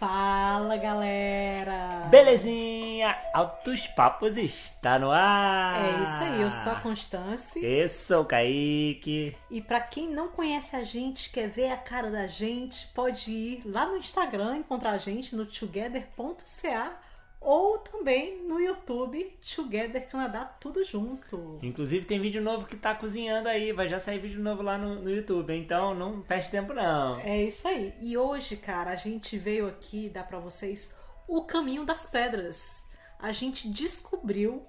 Fala 0.00 0.78
galera! 0.78 2.08
Belezinha! 2.10 3.14
Altos 3.34 3.86
Papos 3.88 4.38
está 4.38 4.98
no 4.98 5.10
ar! 5.10 5.76
É 5.76 6.02
isso 6.02 6.22
aí, 6.22 6.40
eu 6.40 6.50
sou 6.50 6.72
a 6.72 6.76
Constance. 6.76 7.62
Eu 7.62 7.86
sou 7.86 8.22
o 8.22 8.24
Kaique. 8.24 9.36
E 9.50 9.60
para 9.60 9.78
quem 9.78 10.08
não 10.08 10.28
conhece 10.28 10.74
a 10.74 10.82
gente, 10.84 11.28
quer 11.28 11.50
ver 11.50 11.70
a 11.70 11.76
cara 11.76 12.10
da 12.10 12.26
gente, 12.26 12.86
pode 12.94 13.30
ir 13.30 13.62
lá 13.66 13.84
no 13.84 13.98
Instagram 13.98 14.56
encontrar 14.56 14.92
a 14.92 14.96
gente 14.96 15.36
no 15.36 15.44
together.ca 15.44 16.98
ou 17.40 17.78
também 17.78 18.42
no 18.46 18.60
YouTube 18.60 19.36
Together 19.54 20.08
Canadá, 20.08 20.44
tudo 20.44 20.84
junto. 20.84 21.58
Inclusive 21.62 22.04
tem 22.04 22.20
vídeo 22.20 22.42
novo 22.42 22.66
que 22.66 22.76
tá 22.76 22.94
cozinhando 22.94 23.48
aí, 23.48 23.72
vai 23.72 23.88
já 23.88 23.98
sair 23.98 24.18
vídeo 24.18 24.40
novo 24.40 24.62
lá 24.62 24.76
no, 24.76 24.96
no 24.96 25.10
YouTube, 25.10 25.54
então 25.54 25.94
não 25.94 26.20
perde 26.20 26.50
tempo 26.50 26.74
não. 26.74 27.18
É 27.20 27.44
isso 27.44 27.66
aí. 27.66 27.94
E 28.00 28.16
hoje, 28.16 28.56
cara, 28.56 28.90
a 28.90 28.96
gente 28.96 29.38
veio 29.38 29.66
aqui 29.66 30.10
dar 30.10 30.24
para 30.24 30.38
vocês 30.38 30.94
o 31.26 31.42
caminho 31.44 31.84
das 31.84 32.06
pedras. 32.06 32.84
A 33.18 33.32
gente 33.32 33.68
descobriu 33.70 34.62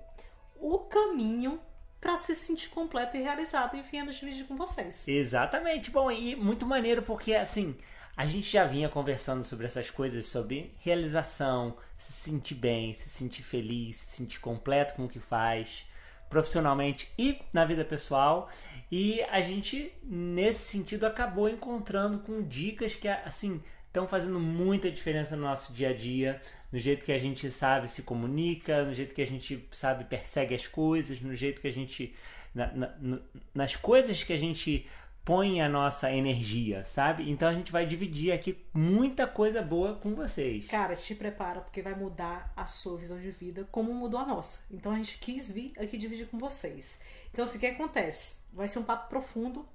o 0.55 0.79
caminho 0.79 1.59
para 1.99 2.17
se 2.17 2.35
sentir 2.35 2.69
completo 2.69 3.15
e 3.15 3.21
realizado 3.21 3.77
e 3.77 3.81
viemos 3.81 4.15
dividir 4.15 4.45
com 4.47 4.55
vocês. 4.55 5.07
Exatamente. 5.07 5.91
Bom, 5.91 6.09
e 6.09 6.35
muito 6.35 6.65
maneiro 6.65 7.03
porque 7.03 7.35
assim, 7.35 7.75
a 8.21 8.25
gente 8.27 8.51
já 8.51 8.65
vinha 8.65 8.87
conversando 8.87 9.43
sobre 9.43 9.65
essas 9.65 9.89
coisas, 9.89 10.27
sobre 10.27 10.69
realização, 10.81 11.75
se 11.97 12.11
sentir 12.11 12.53
bem, 12.53 12.93
se 12.93 13.09
sentir 13.09 13.41
feliz, 13.41 13.95
se 13.95 14.17
sentir 14.17 14.39
completo 14.39 14.93
com 14.93 15.05
o 15.05 15.09
que 15.09 15.19
faz, 15.19 15.87
profissionalmente 16.29 17.11
e 17.17 17.39
na 17.51 17.65
vida 17.65 17.83
pessoal. 17.83 18.47
E 18.91 19.23
a 19.23 19.41
gente, 19.41 19.91
nesse 20.03 20.71
sentido, 20.71 21.07
acabou 21.07 21.49
encontrando 21.49 22.19
com 22.19 22.43
dicas 22.43 22.93
que, 22.93 23.07
assim, 23.07 23.59
estão 23.87 24.07
fazendo 24.07 24.39
muita 24.39 24.91
diferença 24.91 25.35
no 25.35 25.41
nosso 25.41 25.73
dia 25.73 25.89
a 25.89 25.93
dia, 25.93 26.39
no 26.71 26.77
jeito 26.77 27.03
que 27.03 27.11
a 27.11 27.17
gente 27.17 27.49
sabe 27.49 27.87
se 27.87 28.03
comunica, 28.03 28.83
no 28.83 28.93
jeito 28.93 29.15
que 29.15 29.21
a 29.23 29.27
gente 29.27 29.67
sabe 29.71 30.03
persegue 30.03 30.53
as 30.53 30.67
coisas, 30.67 31.19
no 31.21 31.33
jeito 31.33 31.59
que 31.59 31.67
a 31.67 31.73
gente. 31.73 32.15
Na, 32.53 32.67
na, 32.67 33.19
nas 33.55 33.77
coisas 33.77 34.23
que 34.23 34.33
a 34.33 34.37
gente 34.37 34.85
põe 35.23 35.61
a 35.61 35.69
nossa 35.69 36.11
energia, 36.11 36.83
sabe? 36.83 37.29
Então 37.29 37.47
a 37.47 37.53
gente 37.53 37.71
vai 37.71 37.85
dividir 37.85 38.31
aqui 38.31 38.57
muita 38.73 39.27
coisa 39.27 39.61
boa 39.61 39.95
com 39.95 40.15
vocês. 40.15 40.67
Cara, 40.67 40.95
te 40.95 41.13
prepara 41.13 41.61
porque 41.61 41.81
vai 41.81 41.93
mudar 41.93 42.51
a 42.55 42.65
sua 42.65 42.97
visão 42.97 43.19
de 43.19 43.31
vida 43.31 43.67
como 43.71 43.93
mudou 43.93 44.19
a 44.19 44.25
nossa. 44.25 44.59
Então 44.71 44.91
a 44.91 44.95
gente 44.95 45.17
quis 45.19 45.49
vir 45.49 45.73
aqui 45.77 45.97
dividir 45.97 46.27
com 46.27 46.39
vocês. 46.39 46.99
Então 47.31 47.43
assim, 47.43 47.57
o 47.57 47.61
que 47.61 47.67
acontece? 47.67 48.37
Vai 48.51 48.67
ser 48.67 48.79
um 48.79 48.83
papo 48.83 49.09
profundo 49.09 49.67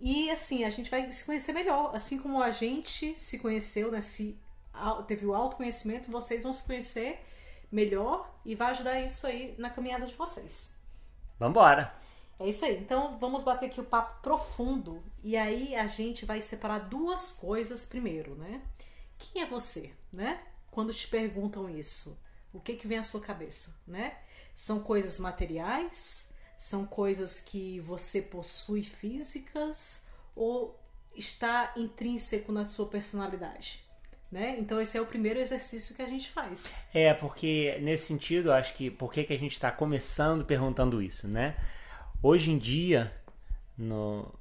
e 0.00 0.30
assim, 0.30 0.64
a 0.64 0.70
gente 0.70 0.90
vai 0.90 1.10
se 1.10 1.24
conhecer 1.24 1.52
melhor, 1.52 1.94
assim 1.94 2.18
como 2.18 2.40
a 2.40 2.50
gente 2.52 3.18
se 3.18 3.38
conheceu, 3.38 3.90
né, 3.90 4.00
se 4.00 4.38
teve 5.08 5.26
o 5.26 5.34
autoconhecimento, 5.34 6.10
vocês 6.10 6.44
vão 6.44 6.52
se 6.52 6.64
conhecer 6.64 7.20
melhor 7.70 8.32
e 8.44 8.54
vai 8.54 8.70
ajudar 8.70 9.00
isso 9.00 9.26
aí 9.26 9.56
na 9.58 9.70
caminhada 9.70 10.06
de 10.06 10.14
vocês. 10.14 10.76
Vambora! 11.38 11.92
É 12.38 12.48
isso 12.48 12.64
aí. 12.64 12.78
Então 12.78 13.18
vamos 13.18 13.42
bater 13.42 13.66
aqui 13.66 13.80
o 13.80 13.84
papo 13.84 14.22
profundo 14.22 15.02
e 15.22 15.36
aí 15.36 15.74
a 15.74 15.86
gente 15.86 16.24
vai 16.24 16.40
separar 16.40 16.80
duas 16.80 17.32
coisas 17.32 17.84
primeiro, 17.84 18.34
né? 18.36 18.62
Quem 19.18 19.42
é 19.42 19.46
você, 19.46 19.90
né? 20.12 20.40
Quando 20.70 20.94
te 20.94 21.08
perguntam 21.08 21.68
isso, 21.68 22.16
o 22.52 22.60
que 22.60 22.74
que 22.74 22.86
vem 22.86 22.98
à 22.98 23.02
sua 23.02 23.20
cabeça, 23.20 23.74
né? 23.86 24.16
São 24.54 24.78
coisas 24.78 25.18
materiais? 25.18 26.28
São 26.56 26.84
coisas 26.84 27.40
que 27.40 27.80
você 27.80 28.20
possui 28.22 28.82
físicas 28.82 30.02
ou 30.34 30.78
está 31.14 31.72
intrínseco 31.76 32.52
na 32.52 32.64
sua 32.64 32.86
personalidade? 32.86 33.84
Né? 34.30 34.56
Então 34.58 34.80
esse 34.80 34.96
é 34.96 35.00
o 35.00 35.06
primeiro 35.06 35.40
exercício 35.40 35.94
que 35.94 36.02
a 36.02 36.06
gente 36.06 36.28
faz. 36.30 36.70
É, 36.92 37.14
porque 37.14 37.78
nesse 37.80 38.06
sentido, 38.06 38.52
acho 38.52 38.74
que 38.74 38.90
por 38.90 39.10
que, 39.10 39.24
que 39.24 39.32
a 39.32 39.38
gente 39.38 39.52
está 39.52 39.70
começando 39.70 40.44
perguntando 40.44 41.00
isso, 41.00 41.26
né? 41.26 41.56
Hoje 42.22 42.50
em 42.50 42.58
dia, 42.58 43.12
no, 43.76 44.32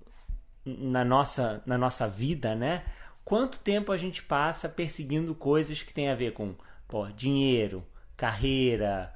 na, 0.66 1.06
nossa, 1.06 1.62
na 1.66 1.78
nossa 1.78 2.08
vida, 2.08 2.56
né? 2.56 2.84
Quanto 3.24 3.60
tempo 3.60 3.92
a 3.92 3.98
gente 3.98 4.24
passa 4.24 4.70
perseguindo 4.70 5.36
coisas 5.36 5.84
que 5.84 5.94
tem 5.94 6.10
a 6.10 6.16
ver 6.16 6.34
com 6.34 6.56
pô, 6.88 7.08
dinheiro, 7.08 7.86
carreira, 8.16 9.14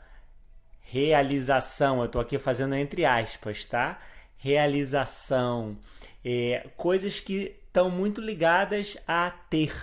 realização. 0.81 2.00
Eu 2.00 2.05
estou 2.05 2.21
aqui 2.21 2.38
fazendo 2.38 2.75
entre 2.75 3.05
aspas, 3.05 3.66
tá? 3.66 4.00
Realização, 4.38 5.77
é, 6.25 6.67
coisas 6.75 7.19
que 7.19 7.55
estão 7.67 7.89
muito 7.89 8.19
ligadas 8.19 8.97
a 9.07 9.31
ter 9.31 9.73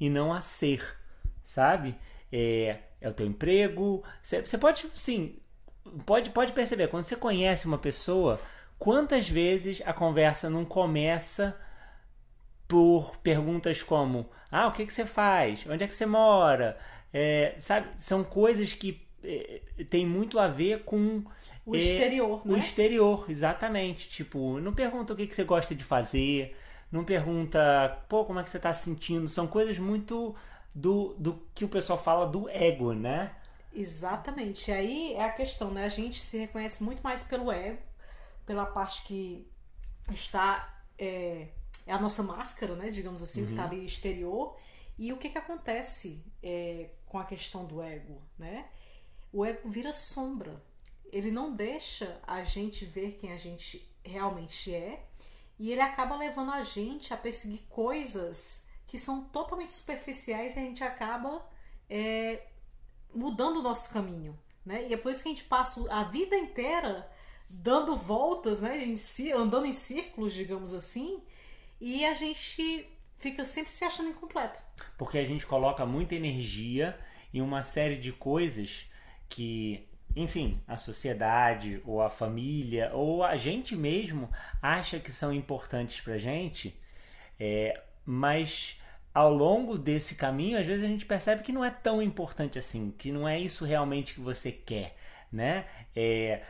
e 0.00 0.08
não 0.08 0.32
a 0.32 0.40
ser, 0.40 0.82
sabe? 1.42 1.94
É, 2.32 2.78
é 3.00 3.08
o 3.08 3.12
teu 3.12 3.26
emprego. 3.26 4.02
Você 4.22 4.56
pode, 4.56 4.86
sim, 4.94 5.36
pode, 6.06 6.30
pode 6.30 6.52
perceber, 6.52 6.88
quando 6.88 7.04
você 7.04 7.16
conhece 7.16 7.66
uma 7.66 7.78
pessoa, 7.78 8.40
quantas 8.78 9.28
vezes 9.28 9.82
a 9.84 9.92
conversa 9.92 10.50
não 10.50 10.64
começa 10.64 11.56
por 12.66 13.16
perguntas 13.18 13.82
como: 13.82 14.28
Ah, 14.50 14.66
o 14.66 14.72
que, 14.72 14.86
que 14.86 14.92
você 14.92 15.06
faz? 15.06 15.66
Onde 15.68 15.84
é 15.84 15.86
que 15.86 15.94
você 15.94 16.06
mora? 16.06 16.78
É, 17.12 17.54
sabe, 17.58 17.88
são 17.96 18.24
coisas 18.24 18.74
que 18.74 19.06
é, 19.22 19.60
tem 19.88 20.06
muito 20.06 20.38
a 20.38 20.48
ver 20.48 20.82
com 20.84 21.22
o 21.64 21.74
é, 21.74 21.78
exterior, 21.78 22.42
o 22.44 22.52
né? 22.52 22.58
exterior, 22.58 23.26
exatamente. 23.28 24.08
Tipo, 24.08 24.58
não 24.60 24.74
pergunta 24.74 25.12
o 25.12 25.16
que, 25.16 25.26
que 25.26 25.34
você 25.34 25.44
gosta 25.44 25.74
de 25.74 25.84
fazer, 25.84 26.56
não 26.90 27.04
pergunta, 27.04 27.98
pô, 28.08 28.24
como 28.24 28.40
é 28.40 28.42
que 28.42 28.50
você 28.50 28.56
está 28.56 28.72
se 28.72 28.84
sentindo. 28.84 29.28
São 29.28 29.46
coisas 29.46 29.78
muito 29.78 30.34
do, 30.74 31.14
do 31.18 31.40
que 31.54 31.64
o 31.64 31.68
pessoal 31.68 31.98
fala 31.98 32.26
do 32.26 32.48
ego, 32.48 32.92
né? 32.92 33.30
Exatamente. 33.74 34.70
E 34.70 34.74
aí 34.74 35.14
é 35.14 35.24
a 35.24 35.32
questão, 35.32 35.70
né? 35.70 35.84
A 35.84 35.88
gente 35.88 36.20
se 36.20 36.38
reconhece 36.38 36.82
muito 36.82 37.02
mais 37.02 37.24
pelo 37.24 37.50
ego, 37.50 37.82
pela 38.46 38.64
parte 38.64 39.02
que 39.04 39.50
está. 40.10 40.82
É, 40.96 41.48
é 41.86 41.92
a 41.92 42.00
nossa 42.00 42.22
máscara, 42.22 42.76
né? 42.76 42.90
Digamos 42.90 43.20
assim, 43.20 43.40
uhum. 43.40 43.46
que 43.46 43.52
está 43.52 43.64
ali 43.64 43.84
exterior. 43.84 44.56
E 44.96 45.12
o 45.12 45.16
que, 45.16 45.28
que 45.28 45.38
acontece 45.38 46.24
é, 46.40 46.90
com 47.06 47.18
a 47.18 47.24
questão 47.24 47.64
do 47.64 47.82
ego, 47.82 48.22
né? 48.38 48.68
O 49.32 49.44
ego 49.44 49.68
vira 49.68 49.92
sombra. 49.92 50.62
Ele 51.12 51.30
não 51.30 51.52
deixa 51.52 52.20
a 52.26 52.42
gente 52.42 52.84
ver 52.84 53.12
quem 53.12 53.32
a 53.32 53.36
gente 53.36 53.88
realmente 54.04 54.72
é. 54.72 55.04
E 55.58 55.72
ele 55.72 55.80
acaba 55.80 56.16
levando 56.16 56.52
a 56.52 56.62
gente 56.62 57.12
a 57.12 57.16
perseguir 57.16 57.62
coisas 57.68 58.64
que 58.86 58.98
são 58.98 59.24
totalmente 59.24 59.72
superficiais 59.72 60.54
e 60.54 60.58
a 60.58 60.62
gente 60.62 60.84
acaba 60.84 61.44
é, 61.88 62.46
mudando 63.14 63.58
o 63.58 63.62
nosso 63.62 63.92
caminho, 63.92 64.38
né? 64.64 64.86
E 64.88 64.94
é 64.94 64.96
por 64.96 65.10
isso 65.10 65.22
que 65.22 65.28
a 65.28 65.32
gente 65.32 65.44
passa 65.44 65.84
a 65.92 66.04
vida 66.04 66.36
inteira 66.36 67.10
dando 67.48 67.96
voltas, 67.96 68.60
né? 68.60 68.82
Em 68.84 68.96
si, 68.96 69.32
andando 69.32 69.66
em 69.66 69.72
círculos, 69.72 70.32
digamos 70.32 70.72
assim, 70.72 71.22
e 71.80 72.04
a 72.04 72.14
gente 72.14 72.88
fica 73.18 73.44
sempre 73.44 73.72
se 73.72 73.84
achando 73.84 74.10
incompleto. 74.10 74.60
Porque 74.98 75.18
a 75.18 75.24
gente 75.24 75.46
coloca 75.46 75.86
muita 75.86 76.14
energia 76.14 76.98
em 77.32 77.40
uma 77.40 77.62
série 77.62 77.96
de 77.96 78.12
coisas 78.12 78.90
que, 79.28 79.88
enfim, 80.14 80.60
a 80.66 80.76
sociedade 80.76 81.80
ou 81.84 82.02
a 82.02 82.10
família 82.10 82.90
ou 82.92 83.24
a 83.24 83.36
gente 83.36 83.74
mesmo 83.74 84.30
acha 84.60 85.00
que 85.00 85.10
são 85.10 85.32
importantes 85.32 86.00
pra 86.00 86.18
gente, 86.18 86.78
é, 87.38 87.82
mas 88.04 88.80
ao 89.14 89.32
longo 89.32 89.78
desse 89.78 90.16
caminho, 90.16 90.58
às 90.58 90.66
vezes 90.66 90.84
a 90.84 90.88
gente 90.88 91.06
percebe 91.06 91.44
que 91.44 91.52
não 91.52 91.64
é 91.64 91.70
tão 91.70 92.02
importante 92.02 92.58
assim, 92.58 92.92
que 92.98 93.12
não 93.12 93.28
é 93.28 93.38
isso 93.38 93.64
realmente 93.64 94.12
que 94.12 94.20
você 94.20 94.50
quer, 94.50 94.96
né? 95.32 95.66
É, 95.94 96.42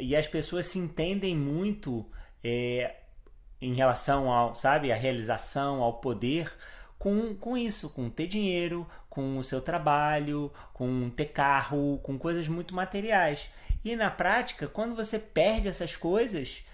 e 0.00 0.16
as 0.16 0.26
pessoas 0.26 0.64
se 0.64 0.78
entendem 0.78 1.36
muito 1.36 2.06
é, 2.42 2.96
em 3.60 3.74
relação 3.74 4.32
ao, 4.32 4.54
sabe, 4.54 4.90
a 4.90 4.96
realização, 4.96 5.82
ao 5.82 6.00
poder, 6.00 6.50
com, 6.98 7.34
com 7.34 7.54
isso, 7.54 7.90
com 7.90 8.08
ter 8.08 8.26
dinheiro, 8.26 8.88
com 9.10 9.36
o 9.36 9.44
seu 9.44 9.60
trabalho, 9.60 10.50
com 10.72 11.10
ter 11.10 11.26
carro, 11.26 11.98
com 12.02 12.18
coisas 12.18 12.48
muito 12.48 12.74
materiais. 12.74 13.50
E 13.84 13.94
na 13.94 14.10
prática, 14.10 14.66
quando 14.66 14.96
você 14.96 15.18
perde 15.18 15.68
essas 15.68 15.94
coisas, 15.94 16.64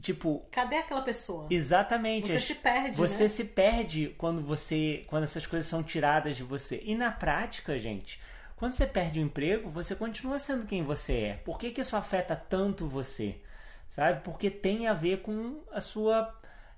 Tipo. 0.00 0.46
Cadê 0.50 0.76
aquela 0.76 1.02
pessoa? 1.02 1.46
Exatamente. 1.50 2.28
Você 2.28 2.40
se 2.40 2.54
perde. 2.54 2.96
Você 2.96 3.22
né? 3.24 3.28
se 3.28 3.44
perde 3.44 4.14
quando 4.16 4.40
você. 4.40 5.04
Quando 5.06 5.24
essas 5.24 5.46
coisas 5.46 5.68
são 5.68 5.82
tiradas 5.82 6.36
de 6.36 6.42
você. 6.42 6.82
E 6.84 6.94
na 6.94 7.10
prática, 7.10 7.78
gente, 7.78 8.20
quando 8.56 8.72
você 8.72 8.86
perde 8.86 9.20
o 9.20 9.22
emprego, 9.22 9.68
você 9.68 9.94
continua 9.94 10.38
sendo 10.38 10.66
quem 10.66 10.82
você 10.82 11.12
é. 11.18 11.34
Por 11.44 11.58
que, 11.58 11.70
que 11.70 11.80
isso 11.80 11.96
afeta 11.96 12.34
tanto 12.34 12.86
você? 12.86 13.40
Sabe? 13.88 14.22
Porque 14.22 14.50
tem 14.50 14.86
a 14.86 14.94
ver 14.94 15.22
com 15.22 15.62
a 15.72 15.80
sua 15.80 16.34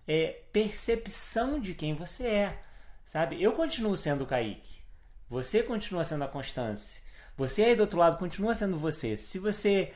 é, 0.06 0.40
percepção 0.52 1.60
de 1.60 1.74
quem 1.74 1.94
você 1.94 2.26
é. 2.26 2.58
Sabe? 3.04 3.42
Eu 3.42 3.52
continuo 3.52 3.96
sendo 3.96 4.24
o 4.24 4.26
Kaique. 4.26 4.80
Você 5.28 5.62
continua 5.62 6.04
sendo 6.04 6.24
a 6.24 6.28
Constância. 6.28 7.02
Você 7.36 7.64
aí 7.64 7.74
do 7.74 7.80
outro 7.80 7.98
lado 7.98 8.18
continua 8.18 8.54
sendo 8.54 8.76
você. 8.76 9.16
Se 9.16 9.38
você 9.38 9.92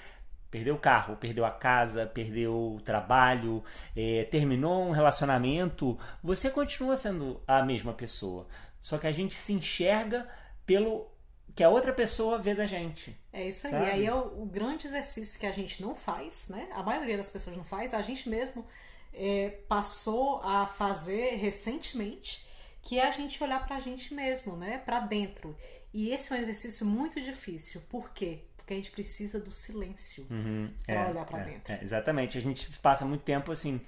perdeu 0.57 0.75
o 0.75 0.79
carro, 0.79 1.17
perdeu 1.17 1.45
a 1.45 1.51
casa, 1.51 2.07
perdeu 2.07 2.77
o 2.77 2.81
trabalho, 2.81 3.63
é, 3.95 4.25
terminou 4.25 4.89
um 4.89 4.91
relacionamento, 4.91 5.99
você 6.23 6.49
continua 6.49 6.97
sendo 6.97 7.43
a 7.47 7.63
mesma 7.63 7.93
pessoa. 7.93 8.47
Só 8.81 8.97
que 8.97 9.07
a 9.07 9.13
gente 9.13 9.35
se 9.35 9.53
enxerga 9.53 10.27
pelo 10.65 11.11
que 11.55 11.63
a 11.63 11.69
outra 11.69 11.93
pessoa 11.93 12.39
vê 12.39 12.55
da 12.55 12.67
gente. 12.67 13.15
É 13.31 13.47
isso 13.47 13.67
aí. 13.67 13.73
Sabe? 13.75 13.91
Aí 13.91 14.07
é 14.07 14.15
o, 14.15 14.45
o 14.45 14.47
grande 14.47 14.87
exercício 14.87 15.39
que 15.39 15.45
a 15.45 15.53
gente 15.53 15.83
não 15.83 15.95
faz, 15.95 16.49
né? 16.49 16.69
A 16.73 16.83
maioria 16.83 17.19
das 17.19 17.29
pessoas 17.29 17.55
não 17.55 17.65
faz, 17.65 17.93
a 17.93 18.01
gente 18.01 18.27
mesmo 18.27 18.67
é, 19.13 19.51
passou 19.69 20.41
a 20.43 20.67
fazer 20.67 21.37
recentemente, 21.37 22.47
que 22.81 22.99
é 22.99 23.07
a 23.07 23.11
gente 23.11 23.45
olhar 23.45 23.67
pra 23.67 23.79
gente 23.79 24.15
mesmo, 24.15 24.57
né? 24.57 24.79
Pra 24.79 25.01
dentro. 25.01 25.55
E 25.93 26.13
esse 26.13 26.33
é 26.33 26.37
um 26.37 26.39
exercício 26.39 26.87
muito 26.87 27.21
difícil. 27.21 27.83
Por 27.91 28.11
quê? 28.15 28.46
Porque 28.67 28.75
a 28.75 28.77
gente 28.79 28.91
precisa 28.91 29.39
do 29.39 29.53
silêncio 29.53 30.27
Uhum, 30.29 30.69
pra 30.85 31.09
olhar 31.09 31.25
pra 31.25 31.39
dentro. 31.39 31.73
é, 31.73 31.79
exatamente. 31.85 32.37
A 32.37 32.41
gente 32.41 32.69
passa 32.81 33.05
muito 33.05 33.23
tempo 33.23 33.53
assim 33.53 33.81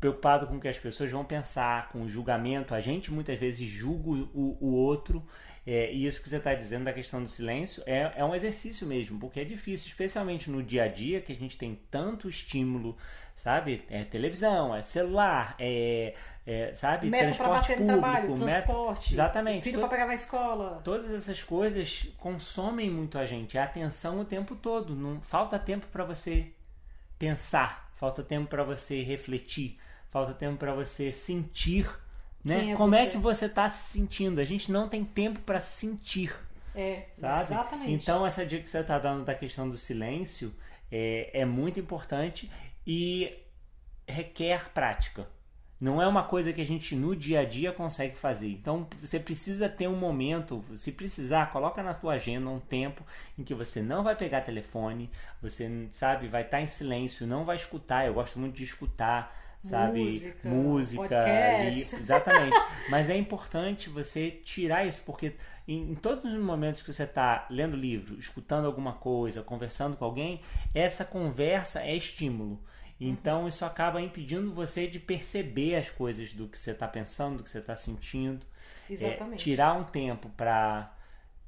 preocupado 0.00 0.46
com 0.46 0.56
o 0.56 0.60
que 0.60 0.68
as 0.68 0.78
pessoas 0.78 1.10
vão 1.12 1.24
pensar, 1.24 1.90
com 1.90 2.02
o 2.02 2.08
julgamento. 2.08 2.74
A 2.74 2.80
gente 2.80 3.12
muitas 3.12 3.38
vezes 3.38 3.68
julga 3.68 4.10
o, 4.34 4.56
o 4.60 4.72
outro. 4.74 5.24
É, 5.66 5.92
e 5.92 6.06
isso 6.06 6.22
que 6.22 6.28
você 6.28 6.38
está 6.38 6.54
dizendo 6.54 6.84
da 6.84 6.92
questão 6.92 7.22
do 7.22 7.28
silêncio 7.28 7.82
é, 7.86 8.12
é 8.16 8.24
um 8.24 8.34
exercício 8.34 8.86
mesmo, 8.86 9.20
porque 9.20 9.40
é 9.40 9.44
difícil, 9.44 9.88
especialmente 9.88 10.50
no 10.50 10.62
dia 10.62 10.84
a 10.84 10.88
dia, 10.88 11.20
que 11.20 11.32
a 11.32 11.36
gente 11.36 11.58
tem 11.58 11.78
tanto 11.90 12.30
estímulo, 12.30 12.96
sabe? 13.36 13.84
É 13.90 14.02
televisão, 14.04 14.74
é 14.74 14.80
celular, 14.80 15.54
é, 15.58 16.14
é, 16.46 16.72
sabe? 16.74 17.10
Meta 17.10 17.26
pra 17.26 17.34
transporte 17.34 17.68
bater 17.68 17.80
no 17.80 17.86
público, 17.86 18.00
trabalho, 18.00 18.36
meta- 18.38 18.46
transporte, 18.62 19.14
Exatamente. 19.14 19.62
filho 19.62 19.78
pra 19.80 19.88
pegar 19.88 20.06
na 20.06 20.14
escola. 20.14 20.80
Todas 20.82 21.12
essas 21.12 21.44
coisas 21.44 22.08
consomem 22.16 22.90
muito 22.90 23.18
a 23.18 23.26
gente, 23.26 23.58
a 23.58 23.64
atenção 23.64 24.18
o 24.18 24.24
tempo 24.24 24.56
todo. 24.56 24.96
Não 24.96 25.20
falta 25.20 25.58
tempo 25.58 25.86
para 25.88 26.04
você 26.04 26.46
pensar, 27.18 27.92
falta 27.96 28.22
tempo 28.22 28.48
para 28.48 28.64
você 28.64 29.02
refletir, 29.02 29.78
falta 30.10 30.34
tempo 30.34 30.58
para 30.58 30.74
você 30.74 31.12
sentir, 31.12 31.88
né? 32.44 32.70
É 32.72 32.76
Como 32.76 32.94
é 32.94 33.06
você? 33.06 33.10
que 33.10 33.18
você 33.18 33.46
está 33.46 33.68
se 33.70 33.92
sentindo? 33.92 34.40
A 34.40 34.44
gente 34.44 34.70
não 34.72 34.88
tem 34.88 35.04
tempo 35.04 35.40
para 35.40 35.60
sentir, 35.60 36.34
É, 36.74 37.08
sabe? 37.12 37.42
exatamente. 37.42 37.92
Então 37.92 38.26
essa 38.26 38.44
dica 38.46 38.62
que 38.62 38.70
você 38.70 38.80
está 38.80 38.98
dando 38.98 39.24
da 39.24 39.34
questão 39.34 39.68
do 39.68 39.76
silêncio 39.76 40.54
é, 40.90 41.40
é 41.40 41.44
muito 41.44 41.80
importante 41.80 42.50
e 42.86 43.32
requer 44.08 44.70
prática. 44.72 45.28
Não 45.80 46.00
é 46.02 46.06
uma 46.06 46.24
coisa 46.24 46.52
que 46.52 46.60
a 46.60 46.66
gente 46.66 46.94
no 46.94 47.16
dia 47.16 47.40
a 47.40 47.44
dia 47.44 47.72
consegue 47.72 48.14
fazer. 48.16 48.48
Então 48.50 48.86
você 49.00 49.18
precisa 49.18 49.68
ter 49.68 49.88
um 49.88 49.96
momento, 49.96 50.62
se 50.76 50.92
precisar, 50.92 51.50
coloca 51.52 51.82
na 51.82 51.94
sua 51.94 52.14
agenda 52.14 52.50
um 52.50 52.60
tempo 52.60 53.02
em 53.38 53.42
que 53.44 53.54
você 53.54 53.80
não 53.80 54.02
vai 54.02 54.14
pegar 54.14 54.42
telefone, 54.42 55.10
você 55.40 55.88
sabe, 55.94 56.28
vai 56.28 56.42
estar 56.42 56.60
em 56.60 56.66
silêncio, 56.66 57.26
não 57.26 57.44
vai 57.46 57.56
escutar. 57.56 58.06
Eu 58.06 58.12
gosto 58.14 58.38
muito 58.38 58.56
de 58.56 58.64
escutar, 58.64 59.34
sabe, 59.60 60.00
Música, 60.04 60.48
música, 60.48 61.28
e- 61.64 61.80
exatamente. 61.80 62.56
Mas 62.88 63.10
é 63.10 63.16
importante 63.16 63.88
você 63.90 64.30
tirar 64.30 64.86
isso 64.86 65.02
porque 65.04 65.34
em, 65.68 65.92
em 65.92 65.94
todos 65.94 66.32
os 66.32 66.40
momentos 66.40 66.82
que 66.82 66.92
você 66.92 67.04
está 67.04 67.46
lendo 67.50 67.76
livro, 67.76 68.18
escutando 68.18 68.66
alguma 68.66 68.94
coisa, 68.94 69.42
conversando 69.42 69.96
com 69.96 70.04
alguém, 70.04 70.40
essa 70.74 71.04
conversa 71.04 71.80
é 71.82 71.94
estímulo. 71.94 72.60
Então 73.00 73.48
isso 73.48 73.64
acaba 73.64 74.00
impedindo 74.00 74.52
você 74.52 74.86
de 74.86 74.98
perceber 75.00 75.76
as 75.76 75.88
coisas 75.88 76.32
do 76.34 76.46
que 76.46 76.58
você 76.58 76.72
está 76.72 76.86
pensando, 76.86 77.38
do 77.38 77.42
que 77.42 77.48
você 77.48 77.58
está 77.58 77.74
sentindo. 77.74 78.44
É, 78.88 78.92
Exatamente. 78.92 79.42
tirar 79.42 79.74
um 79.74 79.84
tempo 79.84 80.28
para. 80.36 80.92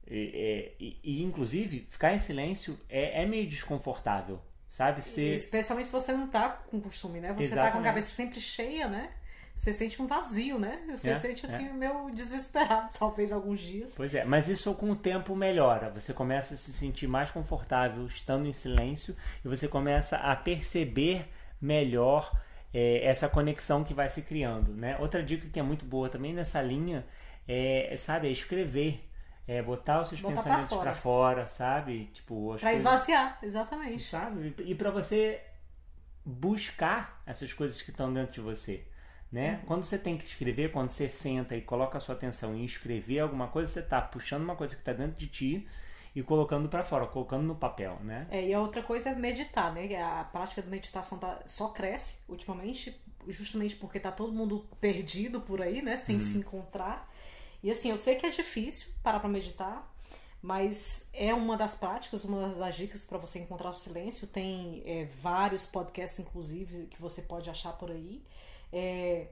e, 0.06 0.99
e, 1.03 1.23
inclusive, 1.23 1.87
ficar 1.91 2.14
em 2.14 2.19
silêncio 2.19 2.79
é, 2.88 3.23
é 3.23 3.26
meio 3.26 3.47
desconfortável, 3.47 4.41
sabe? 4.73 5.03
Ser, 5.03 5.35
Especialmente 5.35 5.87
se 5.87 5.93
você 5.93 6.13
não 6.15 6.27
tá 6.27 6.49
com 6.49 6.81
costume, 6.81 7.21
né? 7.21 7.29
Você 7.35 7.51
tá 7.51 7.57
com 7.57 7.61
Exatamente. 7.61 7.79
a 7.87 7.91
cabeça 7.91 8.11
sempre 8.11 8.41
cheia, 8.41 8.89
né? 8.89 9.11
Você 9.55 9.71
sente 9.71 10.01
um 10.01 10.07
vazio, 10.07 10.59
né? 10.59 10.81
Você 10.89 11.11
É, 11.11 11.15
sente 11.15 11.45
assim, 11.45 11.69
é. 11.69 11.73
meio 11.75 12.11
desesperado, 12.15 12.89
talvez 12.99 13.33
alguns 13.33 13.61
dias. 13.61 13.93
Pois 13.95 14.15
é, 14.15 14.25
mas 14.25 14.49
isso 14.49 14.75
com 14.75 14.91
o 14.91 14.97
tempo 14.97 15.37
melhora. 15.37 15.91
Você 15.91 16.15
começa 16.15 16.55
a 16.55 16.57
se 16.57 16.73
sentir 16.73 17.07
mais 17.07 17.31
confortável 17.31 18.07
estando 18.07 18.47
em 18.47 18.53
silêncio 18.53 19.15
e 19.45 19.49
você 19.49 19.69
começa 19.69 20.17
a 20.17 20.35
perceber 20.35 21.29
melhor 21.61 22.33
é, 22.73 23.05
essa 23.05 23.29
conexão 23.29 23.85
que 23.85 23.93
vai 23.93 24.09
se 24.09 24.23
criando, 24.23 24.73
né? 24.73 24.97
Outra 24.99 25.23
dica 25.23 25.47
que 25.51 25.61
é 25.61 25.63
muito 25.63 25.85
boa 25.85 26.09
também 26.09 26.33
nessa 26.33 26.63
linha 26.63 27.05
é, 27.47 27.95
sabe, 27.99 28.29
é 28.29 28.31
escrever. 28.31 29.07
É 29.47 29.61
botar 29.62 30.00
os 30.03 30.09
seus 30.09 30.21
Botar 30.21 30.37
pensamentos 30.37 30.69
fora. 30.69 30.83
pra 30.83 30.94
fora, 30.94 31.47
sabe? 31.47 32.06
Tipo, 32.15 32.49
coisas- 32.61 32.75
esvaziar, 32.75 33.39
exatamente. 33.43 34.03
sabe? 34.05 34.55
E 34.61 34.75
para 34.75 34.91
você 34.91 35.41
buscar 36.25 37.21
essas 37.27 37.53
coisas 37.53 37.83
que 37.83 37.91
estão 37.91 38.12
dentro 38.12 38.35
de 38.35 38.41
você, 38.41 38.85
né? 39.31 39.55
Uhum. 39.61 39.67
Quando 39.67 39.83
você 39.85 39.99
tem 39.99 40.17
que 40.17 40.25
escrever, 40.25 40.71
quando 40.71 40.91
você 40.91 41.09
senta 41.09 41.56
e 41.56 41.61
coloca 41.62 41.97
a 41.97 42.00
sua 42.00 42.15
atenção 42.15 42.55
em 42.55 42.65
escrever 42.65 43.21
alguma 43.21 43.49
coisa, 43.49 43.71
você 43.73 43.81
está 43.81 44.00
puxando 44.00 44.43
uma 44.44 44.55
coisa 44.56 44.75
que 44.75 44.81
está 44.81 44.93
dentro 44.93 45.17
de 45.17 45.27
ti 45.27 45.69
e 46.15 46.23
colocando 46.23 46.69
para 46.69 46.85
fora, 46.85 47.06
colocando 47.06 47.43
no 47.43 47.56
papel, 47.56 47.99
né? 48.03 48.27
É, 48.31 48.47
e 48.47 48.55
a 48.55 48.61
outra 48.61 48.83
coisa 48.83 49.11
é 49.11 49.15
meditar, 49.15 49.73
né? 49.73 50.00
A 50.00 50.25
prática 50.25 50.62
de 50.62 50.69
meditação 50.69 51.19
tá, 51.19 51.41
só 51.47 51.69
cresce 51.69 52.21
ultimamente, 52.29 53.00
justamente 53.27 53.75
porque 53.77 53.99
tá 53.99 54.12
todo 54.12 54.33
mundo 54.33 54.67
perdido 54.81 55.41
por 55.41 55.61
aí, 55.61 55.83
né? 55.83 55.97
Sem 55.97 56.21
se 56.21 56.38
encontrar. 56.38 57.11
E 57.62 57.70
assim, 57.70 57.91
eu 57.91 57.99
sei 57.99 58.17
que 58.17 58.26
é 58.26 58.31
difícil 58.31 58.93
parar 59.03 59.20
pra 59.20 59.29
meditar, 59.29 59.88
mas 60.43 61.09
é 61.12 61.32
uma 61.32 61.56
das 61.56 61.76
práticas, 61.76 62.25
uma 62.25 62.49
das 62.49 62.75
dicas 62.75 63.05
para 63.05 63.19
você 63.19 63.38
encontrar 63.38 63.70
o 63.70 63.76
silêncio. 63.76 64.26
Tem 64.26 64.82
é, 64.85 65.05
vários 65.20 65.64
podcasts, 65.64 66.19
inclusive, 66.19 66.87
que 66.87 67.00
você 67.00 67.23
pode 67.23 67.49
achar 67.49 67.73
por 67.75 67.91
aí. 67.91 68.20
É, 68.73 69.29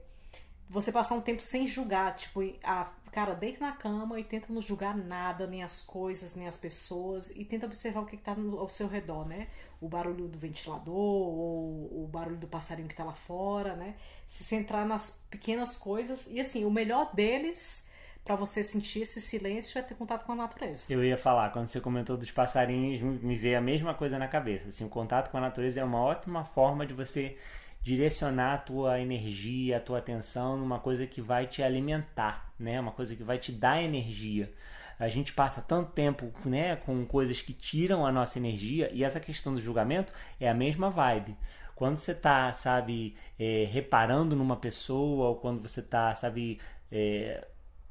você 0.68 0.92
passar 0.92 1.16
um 1.16 1.20
tempo 1.20 1.42
sem 1.42 1.66
julgar, 1.66 2.14
tipo, 2.14 2.40
a, 2.62 2.84
cara, 3.10 3.34
deita 3.34 3.66
na 3.66 3.72
cama 3.72 4.20
e 4.20 4.24
tenta 4.24 4.52
não 4.52 4.62
julgar 4.62 4.96
nada, 4.96 5.44
nem 5.44 5.64
as 5.64 5.82
coisas, 5.82 6.36
nem 6.36 6.46
as 6.46 6.56
pessoas, 6.56 7.28
e 7.30 7.44
tenta 7.44 7.66
observar 7.66 8.02
o 8.02 8.06
que 8.06 8.14
está 8.14 8.32
ao 8.32 8.68
seu 8.68 8.86
redor, 8.86 9.26
né? 9.26 9.48
O 9.80 9.88
barulho 9.88 10.28
do 10.28 10.38
ventilador, 10.38 10.94
ou 10.94 12.04
o 12.04 12.08
barulho 12.08 12.36
do 12.36 12.46
passarinho 12.46 12.86
que 12.86 12.94
tá 12.94 13.02
lá 13.02 13.14
fora, 13.14 13.74
né? 13.74 13.96
Se 14.28 14.44
centrar 14.44 14.86
nas 14.86 15.10
pequenas 15.28 15.76
coisas, 15.76 16.28
e 16.28 16.38
assim, 16.38 16.64
o 16.64 16.70
melhor 16.70 17.12
deles 17.12 17.84
para 18.30 18.36
você 18.36 18.62
sentir 18.62 19.00
esse 19.02 19.20
silêncio 19.20 19.76
é 19.76 19.82
ter 19.82 19.96
contato 19.96 20.24
com 20.24 20.30
a 20.32 20.36
natureza. 20.36 20.86
Eu 20.88 21.04
ia 21.04 21.18
falar, 21.18 21.50
quando 21.50 21.66
você 21.66 21.80
comentou 21.80 22.16
dos 22.16 22.30
passarinhos, 22.30 23.00
me- 23.02 23.34
veio 23.36 23.58
a 23.58 23.60
mesma 23.60 23.92
coisa 23.92 24.20
na 24.20 24.28
cabeça. 24.28 24.68
Assim, 24.68 24.84
o 24.84 24.88
contato 24.88 25.30
com 25.30 25.36
a 25.38 25.40
natureza 25.40 25.80
é 25.80 25.84
uma 25.84 25.98
ótima 26.00 26.44
forma 26.44 26.86
de 26.86 26.94
você 26.94 27.36
direcionar 27.82 28.54
a 28.54 28.58
tua 28.58 29.00
energia, 29.00 29.78
a 29.78 29.80
tua 29.80 29.98
atenção 29.98 30.56
numa 30.56 30.78
coisa 30.78 31.08
que 31.08 31.20
vai 31.20 31.48
te 31.48 31.60
alimentar, 31.60 32.52
né? 32.56 32.78
Uma 32.78 32.92
coisa 32.92 33.16
que 33.16 33.24
vai 33.24 33.36
te 33.38 33.50
dar 33.50 33.82
energia. 33.82 34.52
A 34.98 35.08
gente 35.08 35.32
passa 35.32 35.60
tanto 35.60 35.90
tempo, 35.92 36.30
né, 36.44 36.76
com 36.76 37.04
coisas 37.06 37.42
que 37.42 37.52
tiram 37.54 38.06
a 38.06 38.12
nossa 38.12 38.38
energia 38.38 38.90
e 38.92 39.02
essa 39.02 39.18
questão 39.18 39.54
do 39.54 39.60
julgamento 39.60 40.12
é 40.38 40.48
a 40.48 40.54
mesma 40.54 40.88
vibe. 40.90 41.36
Quando 41.74 41.96
você 41.96 42.14
tá, 42.14 42.52
sabe, 42.52 43.16
é, 43.38 43.64
reparando 43.72 44.36
numa 44.36 44.56
pessoa 44.56 45.30
ou 45.30 45.36
quando 45.36 45.60
você 45.62 45.82
tá, 45.82 46.14
sabe, 46.14 46.60
é, 46.92 47.46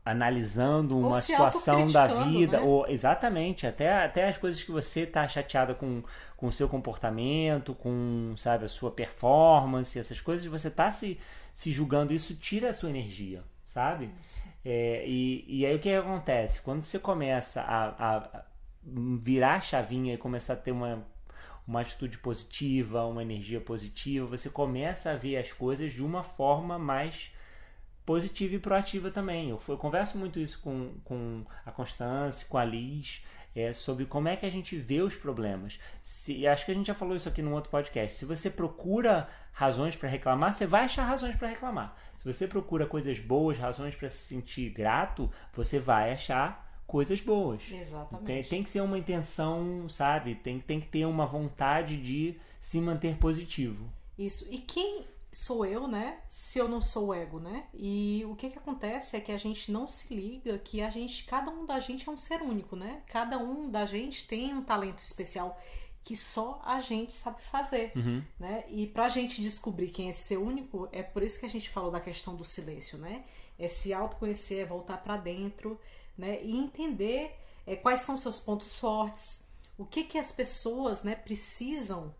analisando 0.06 0.98
Ou 1.02 1.10
uma 1.10 1.22
situação 1.22 1.92
da 1.92 2.06
vida, 2.08 2.58
né? 2.58 2.64
ou 2.64 2.88
exatamente, 2.88 3.68
até, 3.68 4.04
até 4.04 4.28
as 4.28 4.38
coisas 4.38 4.64
que 4.64 4.72
você 4.72 5.06
tá 5.06 5.28
chateada 5.28 5.74
com 5.74 6.04
com 6.38 6.48
o 6.48 6.52
seu 6.54 6.70
comportamento, 6.70 7.74
com, 7.76 8.34
sabe, 8.38 8.64
a 8.64 8.68
sua 8.70 8.90
performance, 8.92 10.00
essas 10.00 10.22
coisas, 10.22 10.46
você 10.46 10.72
tá 10.72 10.90
se, 10.90 11.20
se 11.54 11.70
julgando, 11.70 12.14
isso 12.14 12.34
tira 12.36 12.70
a 12.70 12.74
sua 12.74 12.90
energia, 12.90 13.44
sabe? 13.66 14.10
É, 14.64 15.04
e, 15.08 15.44
e 15.48 15.66
aí 15.66 15.76
o 15.76 15.80
que 15.80 15.94
acontece? 15.94 16.62
Quando 16.62 16.82
você 16.84 16.98
começa 17.00 17.62
a, 17.62 17.88
a- 17.90 18.18
a 18.40 18.44
virar 18.84 19.56
a 19.56 19.62
chavinha 19.62 20.14
e 20.14 20.18
começar 20.18 20.54
a 20.54 20.56
ter 20.56 20.72
uma, 20.72 21.06
uma 21.68 21.82
atitude 21.82 22.18
positiva, 22.20 23.06
uma 23.06 23.22
energia 23.22 23.62
positiva, 23.62 24.26
você 24.26 24.50
começa 24.50 25.12
a 25.12 25.16
ver 25.16 25.38
as 25.38 25.54
coisas 25.54 25.92
de 25.92 26.04
uma 26.04 26.24
forma 26.24 26.80
mais 26.80 27.32
positiva 28.06 28.56
e 28.56 28.60
proativa 28.60 29.12
também. 29.12 29.50
Eu, 29.50 29.62
eu 29.68 29.78
converso 29.78 30.18
muito 30.18 30.40
isso 30.40 30.60
com, 30.62 30.94
com 31.04 31.46
a 31.66 31.72
Constância, 31.72 32.48
com 32.48 32.58
a 32.58 32.66
Liz, 32.66 33.24
é, 33.56 33.74
sobre 33.74 34.06
como 34.06 34.28
é 34.28 34.36
que 34.36 34.46
a 34.46 34.50
gente 34.50 34.78
vê 34.78 35.02
os 35.02 35.16
problemas. 35.16 35.80
Se, 36.02 36.48
acho 36.48 36.66
que 36.66 36.72
a 36.72 36.76
gente 36.76 36.88
já 36.88 36.94
falou 36.94 37.16
isso 37.16 37.30
aqui 37.30 37.42
num 37.42 37.54
outro 37.54 37.70
podcast. 37.70 38.18
Se 38.18 38.26
você 38.26 38.50
procura 38.50 39.28
razões 39.52 39.96
para 39.96 40.08
reclamar, 40.08 40.54
você 40.54 40.66
vai 40.66 40.86
achar 40.86 41.04
razões 41.04 41.36
para 41.36 41.50
reclamar. 41.50 41.96
Se 42.18 42.26
você 42.26 42.48
procura 42.48 42.86
coisas 42.86 43.20
boas, 43.20 43.58
razões 43.58 43.96
para 43.96 44.10
se 44.10 44.18
sentir 44.18 44.70
grato, 44.70 45.32
você 45.54 45.80
vai 45.80 46.14
achar 46.14 46.68
coisas 46.88 47.22
boas. 47.22 47.62
Exatamente. 47.72 48.26
Tem, 48.26 48.44
tem 48.44 48.64
que 48.64 48.70
ser 48.70 48.82
uma 48.82 48.98
intenção, 48.98 49.88
sabe? 49.88 50.36
Tem, 50.36 50.60
tem 50.60 50.80
que 50.80 50.88
ter 50.88 51.06
uma 51.06 51.26
vontade 51.26 51.98
de 51.98 52.40
se 52.60 52.80
manter 52.80 53.16
positivo. 53.18 53.90
Isso. 54.18 54.48
E 54.52 54.58
quem 54.58 55.06
sou 55.32 55.66
eu, 55.66 55.88
né? 55.88 56.20
Se 56.30 56.58
eu 56.60 56.68
não 56.68 56.82
sou 56.82 57.08
o 57.08 57.14
ego, 57.14 57.40
né? 57.40 57.68
E 57.74 58.24
o 58.28 58.36
que 58.36 58.50
que 58.50 58.58
acontece 58.58 59.16
é 59.16 59.22
que 59.22 59.32
a 59.32 59.38
gente 59.38 59.72
não 59.72 59.86
se 59.88 60.14
liga 60.14 60.58
que 60.58 60.82
a 60.82 60.90
gente, 60.90 61.24
cada 61.26 61.52
um 61.52 61.66
da 61.66 61.80
gente 61.80 62.08
é 62.08 62.12
um 62.12 62.18
ser 62.18 62.42
único, 62.42 62.76
né? 62.76 63.04
Cada 63.08 63.38
um 63.38 63.70
da 63.70 63.86
gente 63.86 64.28
tem 64.28 64.54
um 64.54 64.64
talento 64.64 65.00
especial 65.00 65.60
que 66.04 66.16
só 66.16 66.60
a 66.66 66.80
gente 66.80 67.14
sabe 67.14 67.42
fazer, 67.44 67.92
Uhum. 67.96 68.24
né? 68.40 68.64
E 68.70 68.88
pra 68.88 69.10
gente 69.10 69.42
descobrir 69.42 69.90
quem 69.92 70.10
é 70.10 70.12
ser 70.14 70.38
único, 70.38 70.88
é 70.92 71.04
por 71.04 71.22
isso 71.22 71.40
que 71.40 71.46
a 71.46 71.50
gente 71.50 71.70
falou 71.70 71.92
da 71.92 72.00
questão 72.00 72.36
do 72.36 72.44
silêncio, 72.44 72.98
né? 72.98 73.24
É 73.60 73.68
se 73.68 73.94
autoconhecer, 73.94 74.62
é 74.62 74.66
voltar 74.66 74.98
pra 75.04 75.18
dentro, 75.18 75.80
né? 76.18 76.42
E 76.42 76.56
entender 76.58 77.36
é, 77.68 77.76
quais 77.76 78.00
são 78.02 78.18
seus 78.18 78.40
pontos 78.40 78.80
fortes, 78.80 79.44
o 79.78 79.86
que 79.86 80.04
que 80.04 80.18
as 80.18 80.32
pessoas, 80.32 81.04
né, 81.04 81.14
precisam, 81.16 82.14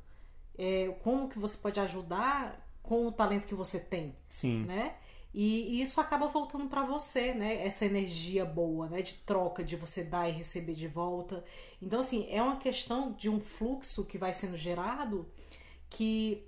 é, 0.58 0.90
como 1.04 1.28
que 1.28 1.40
você 1.40 1.58
pode 1.58 1.80
ajudar 1.80 2.69
com 2.90 3.06
o 3.06 3.12
talento 3.12 3.46
que 3.46 3.54
você 3.54 3.80
tem, 3.80 4.16
Sim. 4.32 4.66
né? 4.66 4.96
E, 5.32 5.76
e 5.78 5.82
isso 5.84 6.02
acaba 6.02 6.26
voltando 6.26 6.66
pra 6.66 6.84
você, 6.84 7.36
né? 7.36 7.64
Essa 7.64 7.86
energia 7.86 8.44
boa, 8.44 8.90
né? 8.90 9.04
De 9.04 9.14
troca, 9.14 9.64
de 9.64 9.76
você 9.76 10.04
dar 10.04 10.28
e 10.28 10.32
receber 10.32 10.74
de 10.74 10.88
volta. 10.88 11.44
Então, 11.80 12.00
assim, 12.00 12.26
é 12.32 12.42
uma 12.42 12.56
questão 12.58 13.12
de 13.12 13.30
um 13.30 13.40
fluxo 13.40 14.08
que 14.08 14.18
vai 14.18 14.34
sendo 14.34 14.58
gerado 14.58 15.28
que 15.88 16.44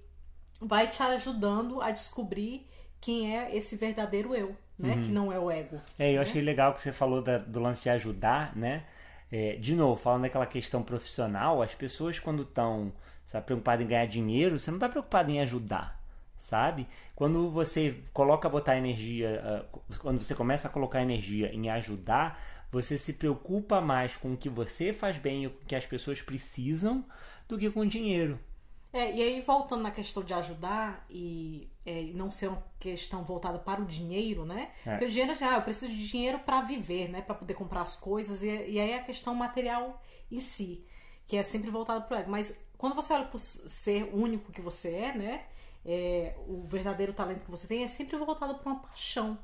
vai 0.60 0.90
te 0.90 1.04
ajudando 1.04 1.80
a 1.80 1.92
descobrir 1.92 2.68
quem 3.00 3.38
é 3.38 3.56
esse 3.56 3.76
verdadeiro 3.76 4.34
eu, 4.34 4.56
né? 4.80 4.96
Uhum. 4.96 5.02
Que 5.04 5.12
não 5.12 5.32
é 5.32 5.38
o 5.40 5.52
ego. 5.52 5.78
É, 6.00 6.10
eu 6.10 6.16
né? 6.16 6.22
achei 6.22 6.42
legal 6.42 6.74
que 6.74 6.82
você 6.82 6.92
falou 6.92 7.22
da- 7.22 7.38
do 7.38 7.60
lance 7.60 7.84
de 7.84 7.90
ajudar, 7.92 8.56
né? 8.56 8.84
É, 9.32 9.58
de 9.58 9.76
novo, 9.76 9.96
falando 9.96 10.24
daquela 10.24 10.48
questão 10.48 10.82
profissional, 10.82 11.62
as 11.62 11.76
pessoas 11.76 12.20
quando 12.20 12.42
estão 12.42 12.92
preocupadas 13.46 13.86
em 13.86 13.88
ganhar 13.88 14.08
dinheiro, 14.08 14.58
você 14.58 14.72
não 14.72 14.78
está 14.78 14.90
preocupado 14.90 15.30
em 15.32 15.40
ajudar, 15.40 16.01
sabe? 16.42 16.88
Quando 17.16 17.50
você 17.52 18.04
coloca 18.12 18.50
botar 18.50 18.76
energia, 18.76 19.42
ah, 19.46 19.78
quando 20.00 20.22
você 20.22 20.34
começa 20.34 20.68
a 20.68 20.72
colocar 20.72 21.02
energia 21.02 21.54
em 21.54 21.70
ajudar, 21.70 22.42
você 22.72 22.98
se 22.98 23.14
preocupa 23.14 23.80
mais 23.80 24.18
com 24.18 24.34
o 24.34 24.38
que 24.38 24.50
você 24.50 24.92
faz 24.92 25.18
bem 25.18 25.44
e 25.44 25.48
o 25.48 25.52
que 25.68 25.76
as 25.76 25.86
pessoas 25.86 26.22
precisam 26.22 27.06
do 27.48 27.58
que 27.58 27.70
com 27.70 27.86
dinheiro. 27.86 28.40
É, 28.94 29.16
e 29.16 29.22
aí 29.22 29.42
voltando 29.42 29.84
na 29.84 29.92
questão 29.92 30.22
de 30.24 30.34
ajudar 30.34 31.06
e 31.10 31.70
é, 31.86 32.04
não 32.14 32.30
ser 32.30 32.50
uma 32.50 32.64
questão 32.80 33.24
voltada 33.24 33.58
para 33.58 33.82
o 33.82 33.86
dinheiro, 33.86 34.44
né? 34.44 34.72
É. 34.86 34.92
Porque 34.92 35.06
o 35.06 35.10
dinheiro 35.10 35.34
já, 35.34 35.54
ah, 35.54 35.58
eu 35.58 35.62
preciso 35.62 35.92
de 35.92 36.08
dinheiro 36.08 36.40
para 36.40 36.62
viver, 36.62 37.08
né? 37.08 37.22
Para 37.22 37.36
poder 37.36 37.54
comprar 37.54 37.82
as 37.82 37.96
coisas 37.96 38.44
e, 38.44 38.48
e 38.48 38.80
aí 38.80 38.94
a 38.94 39.04
questão 39.04 39.34
material 39.34 40.02
em 40.30 40.40
si, 40.40 40.86
que 41.26 41.38
é 41.38 41.44
sempre 41.44 41.70
voltada 41.70 42.02
para 42.02 42.18
o 42.18 42.20
ego. 42.20 42.32
Mas 42.32 42.58
quando 42.78 42.96
você 42.96 43.14
olha 43.14 43.26
para 43.26 43.36
o 43.36 43.40
ser 43.40 44.10
único 44.14 44.52
que 44.52 44.60
você 44.60 44.94
é, 44.96 45.16
né? 45.16 45.46
É, 45.86 46.36
o 46.48 46.62
verdadeiro 46.64 47.12
talento 47.14 47.44
que 47.44 47.50
você 47.52 47.68
tem 47.68 47.84
é 47.84 47.88
sempre 47.88 48.16
voltado 48.18 48.56
para 48.56 48.72
uma 48.72 48.82
paixão. 48.82 49.38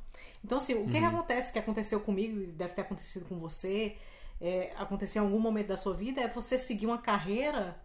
Então, 0.44 0.58
assim, 0.60 0.76
o 0.76 0.88
que, 0.88 1.00
que 1.00 1.06
acontece, 1.06 1.52
que 1.52 1.60
aconteceu 1.60 2.00
comigo, 2.00 2.40
e 2.42 2.48
deve 2.48 2.74
ter 2.74 2.82
acontecido 2.82 3.26
com 3.26 3.40
você, 3.40 3.98
é, 4.40 4.72
aconteceu 4.78 5.24
em 5.24 5.26
algum 5.26 5.40
momento 5.40 5.68
da 5.68 5.78
sua 5.78 5.94
vida, 5.96 6.22
é 6.22 6.28
você 6.28 6.60
seguir 6.60 6.86
uma 6.86 7.00
carreira 7.00 7.80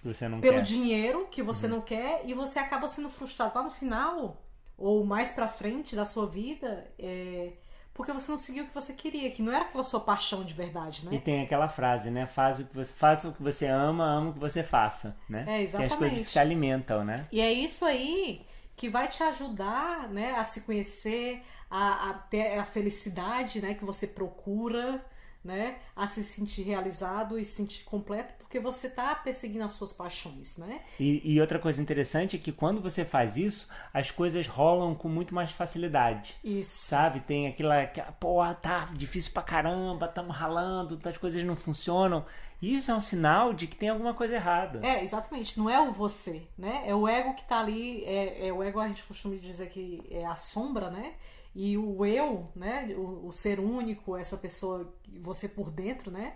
Que 0.00 0.06
você 0.08 0.28
não 0.28 0.40
pelo 0.40 0.60
quer. 0.60 0.62
dinheiro 0.62 1.26
que 1.30 1.42
você 1.42 1.66
não 1.68 1.80
quer 1.80 2.22
e 2.26 2.34
você 2.34 2.58
acaba 2.58 2.88
sendo 2.88 3.08
frustrado 3.08 3.54
lá 3.56 3.62
no 3.64 3.70
final 3.70 4.42
ou 4.76 5.04
mais 5.04 5.30
pra 5.30 5.46
frente 5.48 5.94
da 5.96 6.04
sua 6.04 6.26
vida 6.26 6.90
é, 6.98 7.52
porque 7.94 8.12
você 8.12 8.30
não 8.30 8.36
seguiu 8.38 8.64
o 8.64 8.66
que 8.66 8.74
você 8.74 8.92
queria, 8.92 9.30
que 9.30 9.42
não 9.42 9.52
era 9.52 9.64
aquela 9.64 9.84
sua 9.84 10.00
paixão 10.00 10.44
de 10.44 10.52
verdade, 10.52 11.06
E 11.10 11.14
né? 11.14 11.20
tem 11.24 11.42
aquela 11.42 11.68
frase, 11.68 12.10
né? 12.10 12.26
Faz 12.26 12.58
o 12.60 12.64
que 12.66 12.74
você, 12.74 12.92
faça 12.92 13.28
o 13.28 13.32
que 13.32 13.42
você 13.42 13.66
ama, 13.66 14.04
ama 14.04 14.30
o 14.30 14.32
que 14.34 14.38
você 14.40 14.62
faça, 14.64 15.16
né? 15.28 15.44
É, 15.48 15.64
Tem 15.66 15.86
as 15.86 15.94
coisas 15.94 16.18
exatamente. 16.18 16.20
que 16.20 16.24
se 16.24 16.38
alimentam, 16.38 17.04
né? 17.04 17.26
E 17.30 17.40
é 17.40 17.52
isso 17.52 17.84
aí 17.84 18.44
que 18.76 18.88
vai 18.88 19.06
te 19.08 19.22
ajudar, 19.22 20.08
né, 20.08 20.32
a 20.32 20.42
se 20.44 20.62
conhecer, 20.62 21.42
a, 21.70 22.10
a 22.10 22.14
ter 22.14 22.58
a 22.58 22.64
felicidade, 22.64 23.62
né, 23.62 23.74
que 23.74 23.84
você 23.84 24.06
procura, 24.06 25.04
né, 25.44 25.76
a 25.94 26.06
se 26.06 26.24
sentir 26.24 26.62
realizado 26.62 27.38
e 27.38 27.44
se 27.44 27.52
sentir 27.52 27.84
completo, 27.84 28.32
porque 28.38 28.58
você 28.58 28.88
tá 28.88 29.14
perseguindo 29.14 29.64
as 29.64 29.72
suas 29.72 29.92
paixões, 29.92 30.56
né? 30.56 30.80
E, 30.98 31.20
e 31.34 31.40
outra 31.40 31.58
coisa 31.58 31.82
interessante 31.82 32.36
é 32.36 32.38
que 32.38 32.50
quando 32.50 32.80
você 32.80 33.04
faz 33.04 33.36
isso, 33.36 33.68
as 33.92 34.10
coisas 34.10 34.48
rolam 34.48 34.94
com 34.94 35.08
muito 35.08 35.34
mais 35.34 35.50
facilidade. 35.50 36.34
Isso. 36.42 36.86
Sabe? 36.86 37.20
Tem 37.20 37.46
aquela, 37.46 37.82
aquela 37.82 38.12
porra, 38.12 38.54
tá 38.54 38.88
difícil 38.94 39.32
pra 39.32 39.42
caramba, 39.42 40.06
estamos 40.06 40.34
ralando, 40.34 40.98
as 41.04 41.18
coisas 41.18 41.44
não 41.44 41.54
funcionam. 41.54 42.24
Isso 42.62 42.90
é 42.90 42.94
um 42.94 43.00
sinal 43.00 43.52
de 43.52 43.66
que 43.66 43.76
tem 43.76 43.90
alguma 43.90 44.14
coisa 44.14 44.36
errada. 44.36 44.80
É, 44.86 45.02
exatamente. 45.02 45.58
Não 45.58 45.68
é 45.68 45.78
o 45.80 45.92
você, 45.92 46.48
né? 46.56 46.84
É 46.86 46.94
o 46.94 47.06
ego 47.06 47.34
que 47.34 47.44
tá 47.44 47.60
ali. 47.60 48.02
É, 48.04 48.48
é 48.48 48.52
o 48.52 48.62
ego, 48.62 48.80
a 48.80 48.88
gente 48.88 49.04
costuma 49.04 49.36
dizer 49.36 49.68
que 49.68 50.02
é 50.10 50.24
a 50.24 50.34
sombra, 50.34 50.90
né? 50.90 51.12
E 51.54 51.76
o 51.78 52.04
eu, 52.04 52.48
né? 52.54 52.94
O, 52.96 53.28
o 53.28 53.32
ser 53.32 53.60
único, 53.60 54.16
essa 54.16 54.36
pessoa, 54.36 54.92
você 55.20 55.48
por 55.48 55.70
dentro, 55.70 56.10
né? 56.10 56.34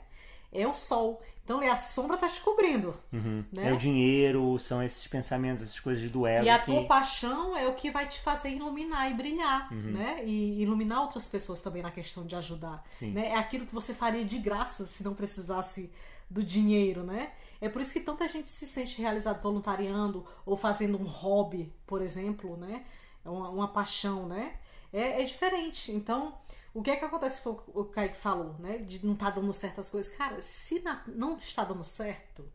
É 0.51 0.67
o 0.67 0.73
sol. 0.75 1.21
Então 1.45 1.61
é 1.61 1.69
a 1.69 1.77
sombra 1.77 2.17
tá 2.17 2.27
te 2.29 2.41
cobrindo. 2.41 2.95
Uhum. 3.13 3.45
né? 3.53 3.69
É 3.71 3.73
o 3.73 3.77
dinheiro, 3.77 4.59
são 4.59 4.83
esses 4.83 5.07
pensamentos, 5.07 5.63
essas 5.63 5.79
coisas 5.81 6.11
do 6.11 6.27
ego 6.27 6.47
E 6.47 6.49
a 6.49 6.59
que... 6.59 6.67
tua 6.67 6.85
paixão 6.87 7.57
é 7.57 7.67
o 7.69 7.75
que 7.75 7.91
vai 7.91 8.09
te 8.09 8.21
fazer 8.21 8.51
iluminar 8.51 9.11
e 9.11 9.15
brilhar, 9.15 9.71
Uhum. 9.73 9.93
né? 9.93 10.23
E 10.25 10.63
iluminar 10.63 11.03
outras 11.03 11.27
pessoas 11.29 11.61
também 11.61 11.83
na 11.83 11.91
questão 11.91 12.25
de 12.25 12.35
ajudar. 12.37 12.83
Sim. 12.93 13.11
Né? 13.13 13.29
É 13.31 13.37
aquilo 13.37 13.67
que 13.67 13.75
você 13.75 13.93
faria 13.93 14.25
de 14.25 14.39
graça 14.39 14.87
se 14.87 15.05
não 15.05 15.15
precisasse 15.15 15.91
do 16.31 16.43
dinheiro, 16.43 17.03
né? 17.03 17.33
É 17.61 17.69
por 17.69 17.83
isso 17.83 17.93
que 17.93 18.01
tanta 18.01 18.27
gente 18.29 18.49
se 18.49 18.67
sente 18.67 19.03
realizado 19.03 19.43
voluntariando 19.43 20.25
ou 20.47 20.57
fazendo 20.57 20.97
um 20.99 21.05
hobby, 21.05 21.73
por 21.87 22.01
exemplo, 22.01 22.57
né? 22.57 22.85
É 23.25 23.29
uma, 23.29 23.49
uma 23.51 23.69
paixão, 23.69 24.27
né? 24.27 24.55
É, 24.93 25.23
é 25.23 25.25
diferente. 25.25 25.93
Então, 25.93 26.39
o 26.75 26.83
que 26.83 26.91
é 26.91 26.97
que 26.97 27.05
acontece 27.05 27.41
foi 27.43 27.53
o 27.53 27.57
que 27.57 27.71
o 27.75 27.85
Kaique 27.85 28.17
falou, 28.17 28.55
né? 28.59 28.79
De 28.79 29.05
não 29.05 29.15
estar 29.15 29.31
dando 29.31 29.53
certo 29.53 29.81
as 29.81 29.91
coisas. 29.91 30.13
Cara, 30.15 30.41
se 30.43 30.81
na- 30.81 31.03
não 31.07 31.37
está 31.37 31.65
dando 31.65 31.85
certo, 31.85 32.51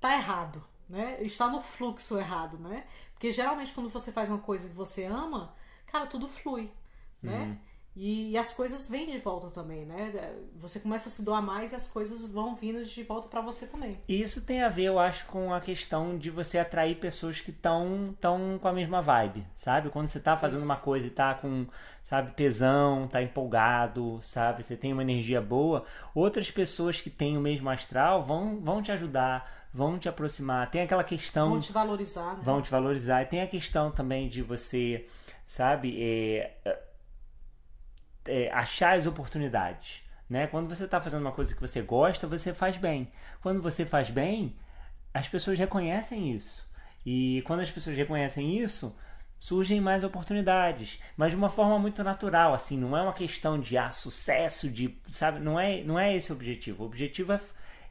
tá 0.00 0.14
errado, 0.14 0.64
né? 0.88 1.22
Está 1.22 1.48
no 1.48 1.60
fluxo 1.62 2.18
errado, 2.18 2.58
né? 2.58 2.86
Porque 3.12 3.32
geralmente 3.32 3.72
quando 3.74 3.88
você 3.90 4.12
faz 4.12 4.28
uma 4.30 4.38
coisa 4.38 4.68
que 4.68 4.74
você 4.74 5.04
ama, 5.04 5.54
cara, 5.86 6.06
tudo 6.06 6.28
flui, 6.28 6.72
né? 7.22 7.56
E, 7.64 7.65
e 7.98 8.36
as 8.36 8.52
coisas 8.52 8.90
vêm 8.90 9.06
de 9.08 9.18
volta 9.18 9.48
também, 9.48 9.86
né? 9.86 10.34
Você 10.60 10.78
começa 10.78 11.08
a 11.08 11.12
se 11.12 11.24
doar 11.24 11.40
mais 11.40 11.72
e 11.72 11.74
as 11.74 11.86
coisas 11.86 12.30
vão 12.30 12.54
vindo 12.54 12.84
de 12.84 13.02
volta 13.02 13.26
pra 13.26 13.40
você 13.40 13.66
também. 13.66 13.98
E 14.06 14.20
isso 14.20 14.44
tem 14.44 14.62
a 14.62 14.68
ver, 14.68 14.84
eu 14.84 14.98
acho, 14.98 15.24
com 15.24 15.54
a 15.54 15.60
questão 15.60 16.18
de 16.18 16.28
você 16.30 16.58
atrair 16.58 16.96
pessoas 16.96 17.40
que 17.40 17.50
estão 17.50 18.14
tão 18.20 18.58
com 18.60 18.68
a 18.68 18.72
mesma 18.72 19.00
vibe, 19.00 19.46
sabe? 19.54 19.88
Quando 19.88 20.08
você 20.08 20.20
tá 20.20 20.36
fazendo 20.36 20.58
Isso. 20.58 20.66
uma 20.66 20.76
coisa 20.76 21.06
e 21.06 21.10
tá 21.10 21.32
com, 21.34 21.66
sabe, 22.02 22.32
tesão, 22.32 23.08
tá 23.08 23.22
empolgado, 23.22 24.18
sabe? 24.20 24.62
Você 24.62 24.76
tem 24.76 24.92
uma 24.92 25.00
energia 25.02 25.40
boa, 25.40 25.82
outras 26.14 26.50
pessoas 26.50 27.00
que 27.00 27.08
têm 27.08 27.38
o 27.38 27.40
mesmo 27.40 27.70
astral 27.70 28.22
vão, 28.22 28.60
vão 28.60 28.82
te 28.82 28.92
ajudar, 28.92 29.50
vão 29.72 29.98
te 29.98 30.06
aproximar. 30.06 30.70
Tem 30.70 30.82
aquela 30.82 31.02
questão 31.02 31.48
Vão 31.48 31.60
te 31.60 31.72
valorizar, 31.72 32.34
né? 32.36 32.40
vão 32.42 32.60
te 32.60 32.70
valorizar. 32.70 33.22
E 33.22 33.26
tem 33.26 33.40
a 33.40 33.46
questão 33.46 33.90
também 33.90 34.28
de 34.28 34.42
você, 34.42 35.06
sabe, 35.46 35.96
é, 35.98 36.52
é, 38.28 38.50
achar 38.52 38.96
as 38.96 39.06
oportunidades. 39.06 40.02
Né? 40.28 40.46
Quando 40.46 40.68
você 40.68 40.84
está 40.84 41.00
fazendo 41.00 41.20
uma 41.20 41.32
coisa 41.32 41.54
que 41.54 41.60
você 41.60 41.80
gosta, 41.82 42.26
você 42.26 42.52
faz 42.52 42.76
bem. 42.76 43.10
Quando 43.40 43.62
você 43.62 43.86
faz 43.86 44.10
bem, 44.10 44.56
as 45.14 45.28
pessoas 45.28 45.58
reconhecem 45.58 46.32
isso. 46.32 46.70
E 47.04 47.42
quando 47.46 47.60
as 47.60 47.70
pessoas 47.70 47.96
reconhecem 47.96 48.60
isso, 48.60 48.98
surgem 49.38 49.80
mais 49.80 50.02
oportunidades, 50.02 50.98
mas 51.16 51.30
de 51.30 51.36
uma 51.36 51.48
forma 51.48 51.78
muito 51.78 52.02
natural, 52.02 52.52
assim, 52.52 52.76
não 52.76 52.96
é 52.96 53.02
uma 53.02 53.12
questão 53.12 53.60
de 53.60 53.78
ah, 53.78 53.90
sucesso, 53.90 54.68
de, 54.68 54.98
sabe, 55.10 55.38
não 55.38 55.58
é, 55.58 55.82
não 55.84 55.98
é 55.98 56.16
esse 56.16 56.32
o 56.32 56.34
objetivo. 56.34 56.82
O 56.82 56.86
objetivo 56.86 57.32
é, 57.32 57.40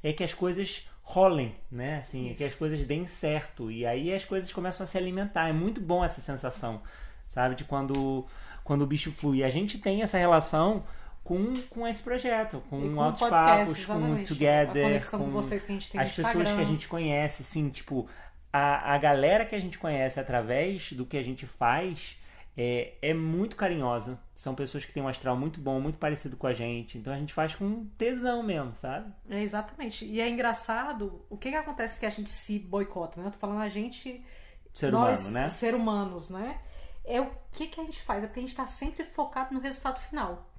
é 0.04 0.13
que 0.13 0.24
as 0.24 0.34
coisas 0.34 0.88
rolem, 1.01 1.56
né? 1.72 2.00
Assim, 2.00 2.32
é 2.32 2.34
que 2.34 2.44
as 2.44 2.54
coisas 2.54 2.84
deem 2.84 3.08
certo 3.08 3.72
e 3.72 3.86
aí 3.86 4.13
as 4.13 4.25
coisas 4.25 4.51
começam 4.51 4.84
a 4.84 4.88
se 4.88 4.98
alimentar. 4.98 5.48
É 5.48 5.54
muito 5.54 5.80
bom 5.80 6.04
essa 6.04 6.20
sensação, 6.20 6.82
sabe, 7.27 7.56
de 7.56 7.63
quando 7.63 8.25
quando 8.66 8.82
o 8.82 8.88
bicho 8.88 9.12
flui. 9.12 9.44
A 9.44 9.50
gente 9.50 9.78
tem 9.78 10.02
essa 10.02 10.18
relação 10.18 10.84
com, 11.24 11.54
com 11.70 11.88
esse 11.88 12.04
projeto, 12.04 12.62
com, 12.70 12.84
E 12.84 12.90
com 12.90 12.96
o 12.96 13.02
altos 13.02 13.22
podcast, 13.22 13.86
papos, 13.86 13.86
com. 13.86 14.24
Together, 14.24 15.10
com 15.10 15.18
com 15.20 15.30
vocês 15.30 15.64
que 15.64 15.72
a 15.72 15.76
gente 15.76 15.92
tem 15.92 16.02
as 16.02 16.12
pessoas 16.12 16.52
que 16.52 16.60
a 16.60 16.64
gente 16.66 16.88
conhece, 16.88 17.44
assim, 17.44 17.70
tipo, 17.70 18.10
a, 18.52 18.94
a 18.94 18.98
galera 18.98 19.46
que 19.46 19.56
a 19.56 19.60
gente 19.60 19.80
conhece 19.80 20.20
através 20.20 20.92
do 20.92 21.06
que 21.06 21.16
a 21.16 21.22
gente 21.22 21.46
faz 21.46 22.18
é, 22.58 22.94
é 23.02 23.14
muito 23.14 23.56
carinhosa. 23.56 24.20
São 24.34 24.56
pessoas 24.56 24.84
que 24.84 24.92
têm 24.92 25.04
um 25.04 25.08
astral 25.08 25.38
muito 25.38 25.60
bom, 25.62 25.80
muito 25.80 26.00
parecido 26.00 26.36
com 26.36 26.48
a 26.48 26.54
gente. 26.54 26.98
Então 26.98 27.14
a 27.14 27.18
gente 27.18 27.34
faz 27.34 27.54
com 27.54 27.86
tesão 27.98 28.42
mesmo, 28.42 28.74
sabe? 28.74 29.14
É, 29.30 29.44
exatamente. 29.44 30.06
E 30.06 30.20
é 30.20 30.28
engraçado, 30.28 31.24
o 31.30 31.38
que 31.38 31.52
que 31.52 31.56
acontece 31.56 32.00
que 32.00 32.06
a 32.06 32.10
gente 32.10 32.32
se 32.32 32.58
boicota, 32.58 33.22
né? 33.22 33.28
Eu 33.28 33.32
tô 33.32 33.38
falando 33.38 33.62
a 33.62 33.68
gente 33.68 34.26
Ser 34.74 34.92
nós, 34.92 35.22
humano, 35.22 35.34
né? 35.34 35.50
ser 35.50 35.76
humanos, 35.76 36.30
né? 36.30 36.60
É 37.06 37.22
o 37.22 37.32
que, 37.52 37.68
que 37.68 37.80
a 37.80 37.84
gente 37.84 38.02
faz? 38.02 38.24
É 38.24 38.28
porque 38.28 38.40
a 38.40 38.44
gente 38.44 38.52
está 38.52 38.68
sempre 38.68 39.04
focado 39.04 39.54
no 39.54 39.60
resultado 39.60 40.00
final. 40.00 40.50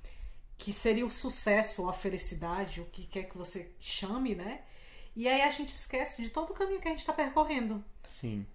Que 0.57 0.73
seria 0.73 1.05
o 1.05 1.11
sucesso 1.11 1.83
ou 1.83 1.89
a 1.89 1.93
felicidade, 1.93 2.81
o 2.81 2.87
que 2.87 3.07
quer 3.07 3.25
que 3.25 3.37
você 3.37 3.73
chame, 3.79 4.35
né? 4.35 4.63
E 5.15 5.29
aí 5.29 5.43
a 5.43 5.51
gente 5.51 5.71
esquece 5.71 6.23
de 6.23 6.31
todo 6.31 6.51
o 6.51 6.55
caminho 6.55 6.81
que 6.81 6.89
a 6.89 6.91
gente 6.91 7.01
está 7.01 7.13
percorrendo. 7.13 7.85
Sim. 8.09 8.47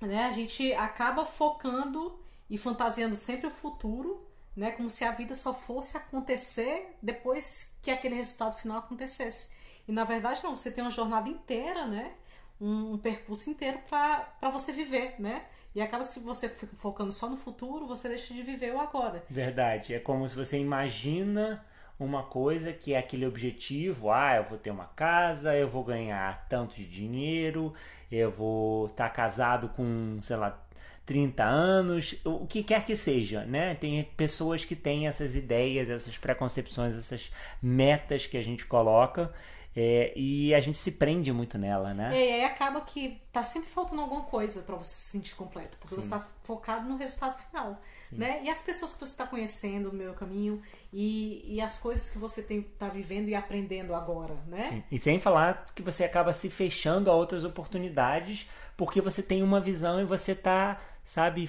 Né? 0.00 0.24
A 0.24 0.32
gente 0.32 0.72
acaba 0.74 1.24
focando 1.26 2.18
e 2.48 2.56
fantasiando 2.56 3.14
sempre 3.14 3.46
o 3.46 3.50
futuro, 3.50 4.26
né? 4.56 4.70
Como 4.70 4.88
se 4.88 5.04
a 5.04 5.12
vida 5.12 5.34
só 5.34 5.52
fosse 5.52 5.96
acontecer 5.96 6.96
depois 7.02 7.72
que 7.82 7.90
aquele 7.90 8.14
resultado 8.14 8.58
final 8.58 8.78
acontecesse. 8.78 9.50
E 9.86 9.92
na 9.92 10.04
verdade 10.04 10.42
não, 10.42 10.56
você 10.56 10.70
tem 10.70 10.82
uma 10.82 10.90
jornada 10.90 11.28
inteira, 11.28 11.86
né? 11.86 12.14
um, 12.62 12.92
um 12.92 12.98
percurso 12.98 13.50
inteiro 13.50 13.80
para 13.90 14.50
você 14.50 14.72
viver, 14.72 15.16
né? 15.18 15.44
E 15.74 15.80
acaba 15.80 16.04
se 16.04 16.20
você 16.20 16.48
fica 16.48 16.76
focando 16.76 17.10
só 17.10 17.28
no 17.28 17.36
futuro, 17.36 17.86
você 17.86 18.08
deixa 18.08 18.34
de 18.34 18.42
viver 18.42 18.74
o 18.74 18.80
agora. 18.80 19.24
Verdade. 19.28 19.94
É 19.94 19.98
como 19.98 20.28
se 20.28 20.36
você 20.36 20.58
imagina 20.58 21.64
uma 21.98 22.24
coisa 22.24 22.72
que 22.72 22.94
é 22.94 22.98
aquele 22.98 23.26
objetivo, 23.26 24.10
ah, 24.10 24.36
eu 24.36 24.44
vou 24.44 24.58
ter 24.58 24.70
uma 24.70 24.86
casa, 24.86 25.56
eu 25.56 25.68
vou 25.68 25.84
ganhar 25.84 26.46
tanto 26.48 26.74
de 26.74 26.84
dinheiro, 26.84 27.72
eu 28.10 28.30
vou 28.30 28.86
estar 28.86 29.08
tá 29.08 29.14
casado 29.14 29.68
com, 29.70 30.18
sei 30.20 30.36
lá, 30.36 30.58
30 31.06 31.44
anos, 31.44 32.16
o 32.24 32.46
que 32.46 32.62
quer 32.62 32.84
que 32.84 32.94
seja, 32.94 33.44
né? 33.44 33.74
Tem 33.74 34.04
pessoas 34.16 34.64
que 34.64 34.76
têm 34.76 35.08
essas 35.08 35.34
ideias, 35.34 35.90
essas 35.90 36.16
preconcepções, 36.16 36.96
essas 36.96 37.32
metas 37.60 38.26
que 38.26 38.36
a 38.36 38.42
gente 38.42 38.64
coloca 38.66 39.32
é, 39.74 40.12
e 40.14 40.54
a 40.54 40.60
gente 40.60 40.76
se 40.76 40.92
prende 40.92 41.32
muito 41.32 41.56
nela, 41.56 41.94
né? 41.94 42.14
É, 42.14 42.28
e 42.28 42.32
aí 42.34 42.44
acaba 42.44 42.80
que 42.82 43.20
tá 43.32 43.42
sempre 43.42 43.70
faltando 43.70 44.02
alguma 44.02 44.22
coisa 44.22 44.60
para 44.60 44.76
você 44.76 44.92
se 44.92 45.10
sentir 45.10 45.34
completo, 45.34 45.78
porque 45.78 45.94
Sim. 45.94 46.02
você 46.02 46.10
tá 46.10 46.20
focado 46.44 46.86
no 46.86 46.96
resultado 46.96 47.38
final, 47.48 47.80
Sim. 48.04 48.16
né? 48.16 48.40
E 48.44 48.50
as 48.50 48.60
pessoas 48.60 48.92
que 48.92 48.98
você 48.98 49.12
está 49.12 49.26
conhecendo 49.26 49.90
no 49.90 49.98
meu 49.98 50.12
caminho 50.12 50.60
e, 50.92 51.42
e 51.46 51.60
as 51.60 51.78
coisas 51.78 52.10
que 52.10 52.18
você 52.18 52.42
tem 52.42 52.62
tá 52.62 52.88
vivendo 52.88 53.28
e 53.28 53.34
aprendendo 53.34 53.94
agora, 53.94 54.34
né? 54.46 54.66
Sim. 54.68 54.82
E 54.90 54.98
sem 54.98 55.18
falar 55.18 55.64
que 55.74 55.82
você 55.82 56.04
acaba 56.04 56.32
se 56.32 56.50
fechando 56.50 57.10
a 57.10 57.14
outras 57.14 57.42
oportunidades 57.42 58.46
porque 58.76 59.00
você 59.00 59.22
tem 59.22 59.42
uma 59.42 59.60
visão 59.60 60.00
e 60.00 60.04
você 60.04 60.34
tá, 60.34 60.80
sabe, 61.04 61.48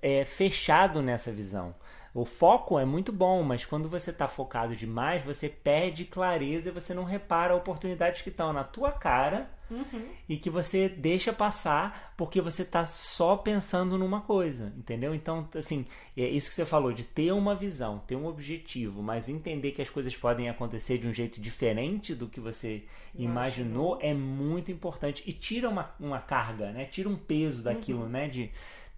é, 0.00 0.24
fechado 0.24 1.00
nessa 1.00 1.30
visão. 1.30 1.74
O 2.14 2.26
foco 2.26 2.78
é 2.78 2.84
muito 2.84 3.10
bom, 3.10 3.42
mas 3.42 3.64
quando 3.64 3.88
você 3.88 4.10
está 4.10 4.28
focado 4.28 4.76
demais, 4.76 5.24
você 5.24 5.48
perde 5.48 6.04
clareza 6.04 6.68
e 6.68 6.72
você 6.72 6.92
não 6.92 7.04
repara 7.04 7.56
oportunidades 7.56 8.20
que 8.20 8.28
estão 8.28 8.52
na 8.52 8.62
tua 8.62 8.92
cara 8.92 9.50
uhum. 9.70 10.08
e 10.28 10.36
que 10.36 10.50
você 10.50 10.90
deixa 10.90 11.32
passar 11.32 12.12
porque 12.14 12.38
você 12.40 12.62
está 12.62 12.84
só 12.84 13.36
pensando 13.36 13.96
numa 13.96 14.20
coisa, 14.20 14.72
entendeu? 14.76 15.14
Então, 15.14 15.48
assim, 15.56 15.86
é 16.14 16.28
isso 16.28 16.50
que 16.50 16.54
você 16.54 16.66
falou, 16.66 16.92
de 16.92 17.02
ter 17.02 17.32
uma 17.32 17.54
visão, 17.54 18.02
ter 18.06 18.14
um 18.14 18.26
objetivo, 18.26 19.02
mas 19.02 19.30
entender 19.30 19.72
que 19.72 19.80
as 19.80 19.88
coisas 19.88 20.14
podem 20.14 20.50
acontecer 20.50 20.98
de 20.98 21.08
um 21.08 21.12
jeito 21.14 21.40
diferente 21.40 22.14
do 22.14 22.28
que 22.28 22.40
você 22.40 22.84
imaginou 23.14 23.98
é 24.02 24.12
muito 24.12 24.70
importante 24.70 25.22
e 25.26 25.32
tira 25.32 25.68
uma, 25.68 25.90
uma 25.98 26.20
carga, 26.20 26.72
né? 26.72 26.84
Tira 26.84 27.08
um 27.08 27.16
peso 27.16 27.62
daquilo, 27.62 28.02
uhum. 28.02 28.08
né? 28.08 28.28
De 28.28 28.50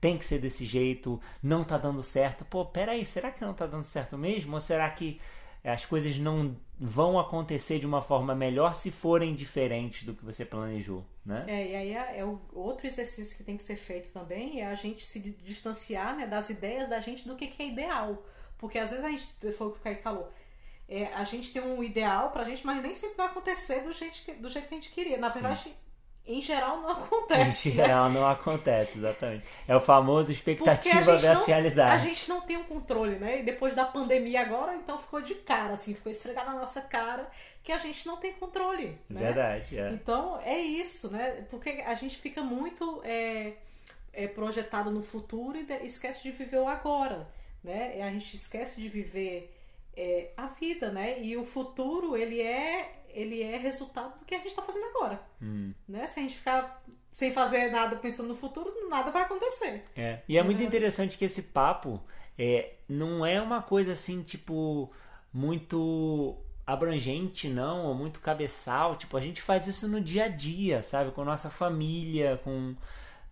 tem 0.04 0.18
que 0.18 0.26
ser 0.26 0.38
desse 0.38 0.66
jeito, 0.66 1.18
não 1.42 1.64
tá 1.64 1.78
dando 1.78 2.02
certo. 2.02 2.44
Pô, 2.44 2.66
peraí, 2.66 3.06
será 3.06 3.30
que 3.30 3.40
não 3.40 3.54
tá 3.54 3.66
dando 3.66 3.84
certo 3.84 4.18
mesmo? 4.18 4.52
Ou 4.52 4.60
será 4.60 4.90
que 4.90 5.18
as 5.64 5.86
coisas 5.86 6.18
não 6.18 6.54
vão 6.78 7.18
acontecer 7.18 7.78
de 7.78 7.86
uma 7.86 8.02
forma 8.02 8.34
melhor 8.34 8.74
se 8.74 8.90
forem 8.90 9.34
diferentes 9.34 10.04
do 10.04 10.12
que 10.12 10.22
você 10.22 10.44
planejou, 10.44 11.02
né? 11.24 11.46
É, 11.48 11.70
e 11.70 11.74
aí 11.74 11.94
é, 11.94 12.18
é 12.18 12.24
outro 12.52 12.86
exercício 12.86 13.34
que 13.34 13.42
tem 13.42 13.56
que 13.56 13.62
ser 13.62 13.76
feito 13.76 14.12
também 14.12 14.60
é 14.60 14.66
a 14.66 14.74
gente 14.74 15.02
se 15.06 15.18
distanciar 15.42 16.14
né, 16.14 16.26
das 16.26 16.50
ideias 16.50 16.86
da 16.86 17.00
gente 17.00 17.26
do 17.26 17.34
que, 17.34 17.46
que 17.46 17.62
é 17.62 17.68
ideal. 17.68 18.22
Porque 18.58 18.78
às 18.78 18.90
vezes 18.90 19.06
a 19.06 19.08
gente, 19.08 19.26
foi 19.52 19.68
o 19.68 19.70
que 19.70 19.78
o 19.78 19.82
Kaique 19.82 20.02
falou, 20.02 20.30
é, 20.86 21.06
a 21.14 21.24
gente 21.24 21.50
tem 21.50 21.62
um 21.62 21.82
ideal 21.82 22.30
pra 22.30 22.44
gente, 22.44 22.66
mas 22.66 22.82
nem 22.82 22.94
sempre 22.94 23.16
vai 23.16 23.28
acontecer 23.28 23.80
do 23.80 23.90
jeito 23.90 24.22
que, 24.22 24.34
do 24.34 24.50
jeito 24.50 24.68
que 24.68 24.74
a 24.74 24.78
gente 24.78 24.92
queria. 24.92 25.16
Na 25.16 25.30
verdade, 25.30 25.62
Sim 25.62 25.74
em 26.26 26.40
geral 26.40 26.80
não 26.80 26.88
acontece. 26.90 27.68
Em 27.68 27.72
geral 27.72 28.08
né? 28.08 28.18
não 28.18 28.26
acontece, 28.26 28.98
exatamente. 28.98 29.44
É 29.68 29.76
o 29.76 29.80
famoso 29.80 30.32
expectativa 30.32 31.16
versus 31.16 31.46
realidade. 31.46 31.92
A 31.92 31.98
gente 31.98 32.28
não 32.28 32.40
tem 32.40 32.56
um 32.56 32.64
controle, 32.64 33.16
né? 33.18 33.40
E 33.40 33.42
depois 33.42 33.74
da 33.74 33.84
pandemia 33.84 34.40
agora, 34.40 34.74
então 34.74 34.98
ficou 34.98 35.20
de 35.20 35.34
cara, 35.34 35.74
assim, 35.74 35.94
ficou 35.94 36.10
esfregado 36.10 36.52
na 36.52 36.60
nossa 36.60 36.80
cara 36.80 37.28
que 37.62 37.72
a 37.72 37.78
gente 37.78 38.06
não 38.06 38.16
tem 38.16 38.32
controle. 38.32 38.98
Né? 39.08 39.20
Verdade, 39.20 39.78
é. 39.78 39.90
Então 39.90 40.40
é 40.42 40.58
isso, 40.58 41.10
né? 41.10 41.44
Porque 41.50 41.82
a 41.86 41.94
gente 41.94 42.16
fica 42.16 42.42
muito 42.42 43.02
é, 43.04 43.54
é 44.12 44.26
projetado 44.26 44.90
no 44.90 45.02
futuro 45.02 45.58
e 45.58 45.66
esquece 45.86 46.22
de 46.22 46.30
viver 46.30 46.58
o 46.58 46.68
agora, 46.68 47.28
né? 47.62 47.98
E 47.98 48.02
a 48.02 48.10
gente 48.10 48.34
esquece 48.34 48.80
de 48.80 48.88
viver 48.88 49.54
é, 49.96 50.30
a 50.36 50.46
vida, 50.46 50.90
né? 50.90 51.20
E 51.20 51.36
o 51.36 51.44
futuro, 51.44 52.16
ele 52.16 52.40
é 52.40 53.03
ele 53.14 53.42
é 53.42 53.56
resultado 53.56 54.18
do 54.18 54.24
que 54.24 54.34
a 54.34 54.38
gente 54.38 54.48
está 54.48 54.62
fazendo 54.62 54.84
agora. 54.86 55.20
Hum. 55.40 55.72
Né? 55.88 56.06
Se 56.06 56.20
a 56.20 56.22
gente 56.22 56.36
ficar 56.36 56.82
sem 57.10 57.32
fazer 57.32 57.70
nada 57.70 57.96
pensando 57.96 58.28
no 58.28 58.36
futuro, 58.36 58.72
nada 58.88 59.10
vai 59.10 59.22
acontecer. 59.22 59.84
É. 59.96 60.20
E 60.28 60.36
é 60.36 60.42
muito 60.42 60.62
é. 60.62 60.66
interessante 60.66 61.16
que 61.16 61.24
esse 61.24 61.42
papo 61.42 62.02
é, 62.36 62.74
não 62.88 63.24
é 63.24 63.40
uma 63.40 63.62
coisa 63.62 63.92
assim, 63.92 64.22
tipo, 64.22 64.92
muito 65.32 66.36
abrangente, 66.66 67.48
não, 67.48 67.86
ou 67.86 67.94
muito 67.94 68.18
cabeçal. 68.18 68.96
Tipo, 68.96 69.16
a 69.16 69.20
gente 69.20 69.40
faz 69.40 69.68
isso 69.68 69.86
no 69.88 70.00
dia 70.00 70.24
a 70.24 70.28
dia, 70.28 70.82
sabe? 70.82 71.12
Com 71.12 71.24
nossa 71.24 71.48
família, 71.48 72.40
com, 72.42 72.74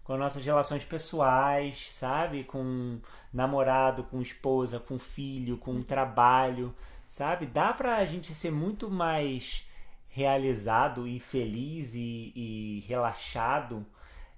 com 0.04 0.16
nossas 0.16 0.44
relações 0.44 0.84
pessoais, 0.84 1.88
sabe? 1.92 2.44
Com 2.44 3.00
namorado, 3.32 4.04
com 4.04 4.20
esposa, 4.20 4.78
com 4.78 4.98
filho, 4.98 5.56
com 5.56 5.82
trabalho, 5.82 6.72
sabe? 7.08 7.46
Dá 7.46 7.72
pra 7.72 8.04
gente 8.04 8.32
ser 8.34 8.52
muito 8.52 8.88
mais 8.88 9.66
realizado 10.12 11.08
e 11.08 11.18
feliz 11.18 11.94
e, 11.94 12.32
e 12.36 12.84
relaxado 12.86 13.84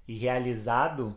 e 0.06 0.16
realizado 0.16 1.14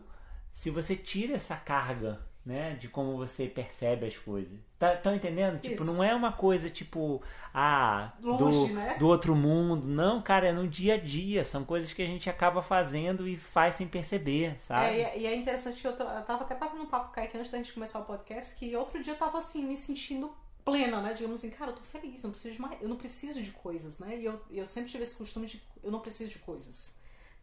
se 0.50 0.68
você 0.68 0.96
tira 0.96 1.34
essa 1.34 1.56
carga 1.56 2.20
né, 2.44 2.74
de 2.74 2.88
como 2.88 3.16
você 3.16 3.46
percebe 3.46 4.06
as 4.06 4.16
coisas. 4.16 4.58
Tá, 4.78 4.96
tá 4.96 5.14
entendendo? 5.14 5.60
Tipo, 5.60 5.74
Isso. 5.74 5.84
Tipo, 5.84 5.94
não 5.94 6.02
é 6.02 6.14
uma 6.14 6.32
coisa 6.32 6.70
tipo, 6.70 7.22
ah, 7.52 8.12
Longe, 8.22 8.68
do, 8.68 8.74
né? 8.74 8.96
do 8.98 9.06
outro 9.06 9.36
mundo. 9.36 9.86
Não, 9.86 10.22
cara, 10.22 10.48
é 10.48 10.52
no 10.52 10.66
dia 10.66 10.94
a 10.94 10.98
dia. 10.98 11.44
São 11.44 11.62
coisas 11.62 11.92
que 11.92 12.02
a 12.02 12.06
gente 12.06 12.30
acaba 12.30 12.62
fazendo 12.62 13.28
e 13.28 13.36
faz 13.36 13.74
sem 13.74 13.86
perceber, 13.86 14.58
sabe? 14.58 15.00
É, 15.00 15.18
e 15.18 15.26
é 15.26 15.36
interessante 15.36 15.82
que 15.82 15.86
eu, 15.86 15.94
tô, 15.94 16.04
eu 16.04 16.22
tava 16.22 16.44
até 16.44 16.54
batendo 16.54 16.82
um 16.82 16.86
papo 16.86 17.06
com 17.06 17.12
o 17.12 17.14
Kaique 17.14 17.36
antes 17.36 17.50
da 17.50 17.58
gente 17.58 17.72
começar 17.72 18.00
o 18.00 18.04
podcast, 18.04 18.56
que 18.56 18.74
outro 18.74 19.02
dia 19.02 19.12
eu 19.12 19.18
tava 19.18 19.36
assim, 19.38 19.64
me 19.66 19.76
sentindo 19.76 20.32
plena, 20.68 21.00
né? 21.00 21.14
Digamos 21.14 21.38
assim, 21.38 21.50
cara, 21.50 21.70
eu 21.70 21.76
tô 21.76 21.82
feliz, 21.82 22.22
não 22.22 22.30
preciso 22.30 22.54
de 22.54 22.60
mais, 22.60 22.82
eu 22.82 22.88
não 22.88 22.96
preciso 22.96 23.42
de 23.42 23.50
coisas, 23.50 23.98
né? 23.98 24.18
E 24.18 24.24
eu, 24.26 24.38
eu 24.50 24.68
sempre 24.68 24.90
tive 24.90 25.02
esse 25.02 25.16
costume 25.16 25.46
de 25.46 25.62
eu 25.82 25.90
não 25.90 26.00
preciso 26.00 26.30
de 26.30 26.38
coisas. 26.40 26.94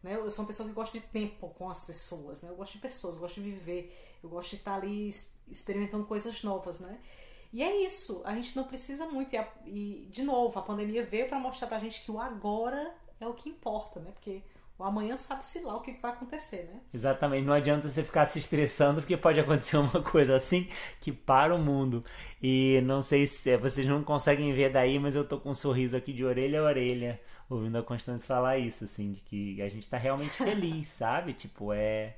Né? 0.02 0.14
Eu 0.14 0.30
sou 0.30 0.44
uma 0.44 0.48
pessoa 0.48 0.68
que 0.68 0.74
gosta 0.74 0.96
de 0.96 1.04
tempo 1.04 1.48
com 1.50 1.68
as 1.68 1.84
pessoas, 1.84 2.42
né? 2.42 2.50
Eu 2.50 2.54
gosto 2.54 2.72
de 2.74 2.78
pessoas, 2.78 3.16
eu 3.16 3.20
gosto 3.20 3.40
de 3.40 3.50
viver, 3.50 4.18
eu 4.22 4.28
gosto 4.28 4.50
de 4.50 4.56
estar 4.56 4.74
ali 4.74 5.12
experimentando 5.48 6.06
coisas 6.06 6.42
novas, 6.44 6.78
né? 6.78 7.00
E 7.52 7.62
é 7.62 7.84
isso, 7.84 8.22
a 8.24 8.34
gente 8.34 8.54
não 8.54 8.64
precisa 8.64 9.06
muito. 9.06 9.34
E, 9.34 9.38
a, 9.38 9.52
e 9.64 10.08
de 10.10 10.22
novo, 10.22 10.56
a 10.58 10.62
pandemia 10.62 11.04
veio 11.04 11.28
para 11.28 11.38
mostrar 11.38 11.66
pra 11.66 11.80
gente 11.80 12.02
que 12.02 12.10
o 12.10 12.20
agora 12.20 12.94
é 13.18 13.26
o 13.26 13.34
que 13.34 13.48
importa, 13.48 13.98
né? 13.98 14.12
Porque 14.12 14.42
o 14.78 14.84
amanhã 14.84 15.16
sabe-se 15.16 15.60
lá 15.60 15.74
o 15.74 15.80
que 15.80 15.92
vai 15.92 16.12
acontecer, 16.12 16.68
né? 16.70 16.80
Exatamente, 16.92 17.46
não 17.46 17.54
adianta 17.54 17.88
você 17.88 18.04
ficar 18.04 18.26
se 18.26 18.38
estressando, 18.38 19.00
porque 19.00 19.16
pode 19.16 19.40
acontecer 19.40 19.76
uma 19.78 20.02
coisa 20.02 20.36
assim 20.36 20.68
que 21.00 21.10
para 21.12 21.54
o 21.54 21.58
mundo. 21.58 22.04
E 22.42 22.80
não 22.84 23.00
sei 23.00 23.26
se 23.26 23.56
vocês 23.56 23.86
não 23.86 24.04
conseguem 24.04 24.52
ver 24.52 24.70
daí, 24.70 24.98
mas 24.98 25.16
eu 25.16 25.26
tô 25.26 25.40
com 25.40 25.50
um 25.50 25.54
sorriso 25.54 25.96
aqui 25.96 26.12
de 26.12 26.24
orelha 26.24 26.60
a 26.60 26.64
orelha, 26.64 27.18
ouvindo 27.48 27.78
a 27.78 27.82
Constância 27.82 28.26
falar 28.26 28.58
isso, 28.58 28.84
assim, 28.84 29.12
de 29.12 29.20
que 29.22 29.62
a 29.62 29.68
gente 29.68 29.88
tá 29.88 29.96
realmente 29.96 30.32
feliz, 30.32 30.88
sabe? 30.88 31.32
Tipo, 31.32 31.72
é. 31.72 32.16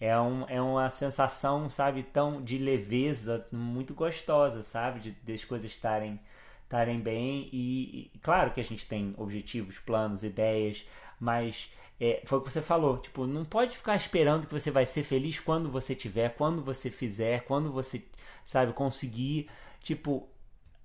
É, 0.00 0.18
um, 0.20 0.44
é 0.48 0.60
uma 0.60 0.90
sensação, 0.90 1.70
sabe, 1.70 2.02
tão 2.02 2.42
de 2.42 2.58
leveza 2.58 3.46
muito 3.50 3.94
gostosa, 3.94 4.62
sabe? 4.62 5.00
De, 5.00 5.10
de 5.12 5.32
as 5.32 5.44
coisas 5.44 5.70
estarem 5.70 6.20
estarem 6.64 6.98
bem 6.98 7.48
e, 7.52 8.10
e 8.12 8.18
claro 8.20 8.50
que 8.50 8.60
a 8.60 8.64
gente 8.64 8.86
tem 8.86 9.14
objetivos, 9.16 9.78
planos, 9.78 10.24
ideias, 10.24 10.84
mas 11.24 11.70
é, 11.98 12.20
foi 12.26 12.38
o 12.38 12.42
que 12.42 12.52
você 12.52 12.60
falou, 12.60 12.98
tipo, 12.98 13.26
não 13.26 13.44
pode 13.44 13.76
ficar 13.76 13.96
esperando 13.96 14.46
que 14.46 14.52
você 14.52 14.70
vai 14.70 14.84
ser 14.84 15.02
feliz 15.02 15.40
quando 15.40 15.70
você 15.70 15.94
tiver, 15.94 16.36
quando 16.36 16.62
você 16.62 16.90
fizer, 16.90 17.44
quando 17.44 17.72
você, 17.72 18.04
sabe, 18.44 18.74
conseguir, 18.74 19.48
tipo, 19.80 20.28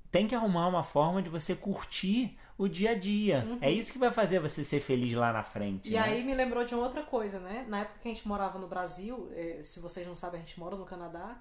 tem 0.10 0.28
que 0.28 0.34
arrumar 0.34 0.68
uma 0.68 0.84
forma 0.84 1.22
de 1.22 1.30
você 1.30 1.54
curtir 1.54 2.38
o 2.58 2.70
dia 2.70 2.92
a 2.92 2.96
dia. 2.96 3.46
Uhum. 3.46 3.58
É 3.62 3.70
isso 3.70 3.92
que 3.92 4.00
vai 4.00 4.12
fazer 4.12 4.40
você 4.40 4.64
ser 4.64 4.80
feliz 4.80 5.14
lá 5.14 5.34
na 5.34 5.44
frente. 5.44 5.90
E 5.90 5.94
né? 5.94 6.00
aí 6.00 6.24
me 6.24 6.34
lembrou 6.34 6.64
de 6.64 6.74
uma 6.74 6.84
outra 6.84 7.04
coisa, 7.04 7.38
né? 7.40 7.66
Na 7.68 7.82
época 7.82 8.00
que 8.02 8.08
a 8.08 8.12
gente 8.12 8.28
morava 8.28 8.58
no 8.58 8.68
Brasil, 8.68 9.30
eh, 9.36 9.60
se 9.62 9.80
vocês 9.80 10.08
não 10.08 10.16
sabem, 10.16 10.38
a 10.38 10.42
gente 10.42 10.60
mora 10.60 10.76
no 10.76 10.86
Canadá 10.86 11.38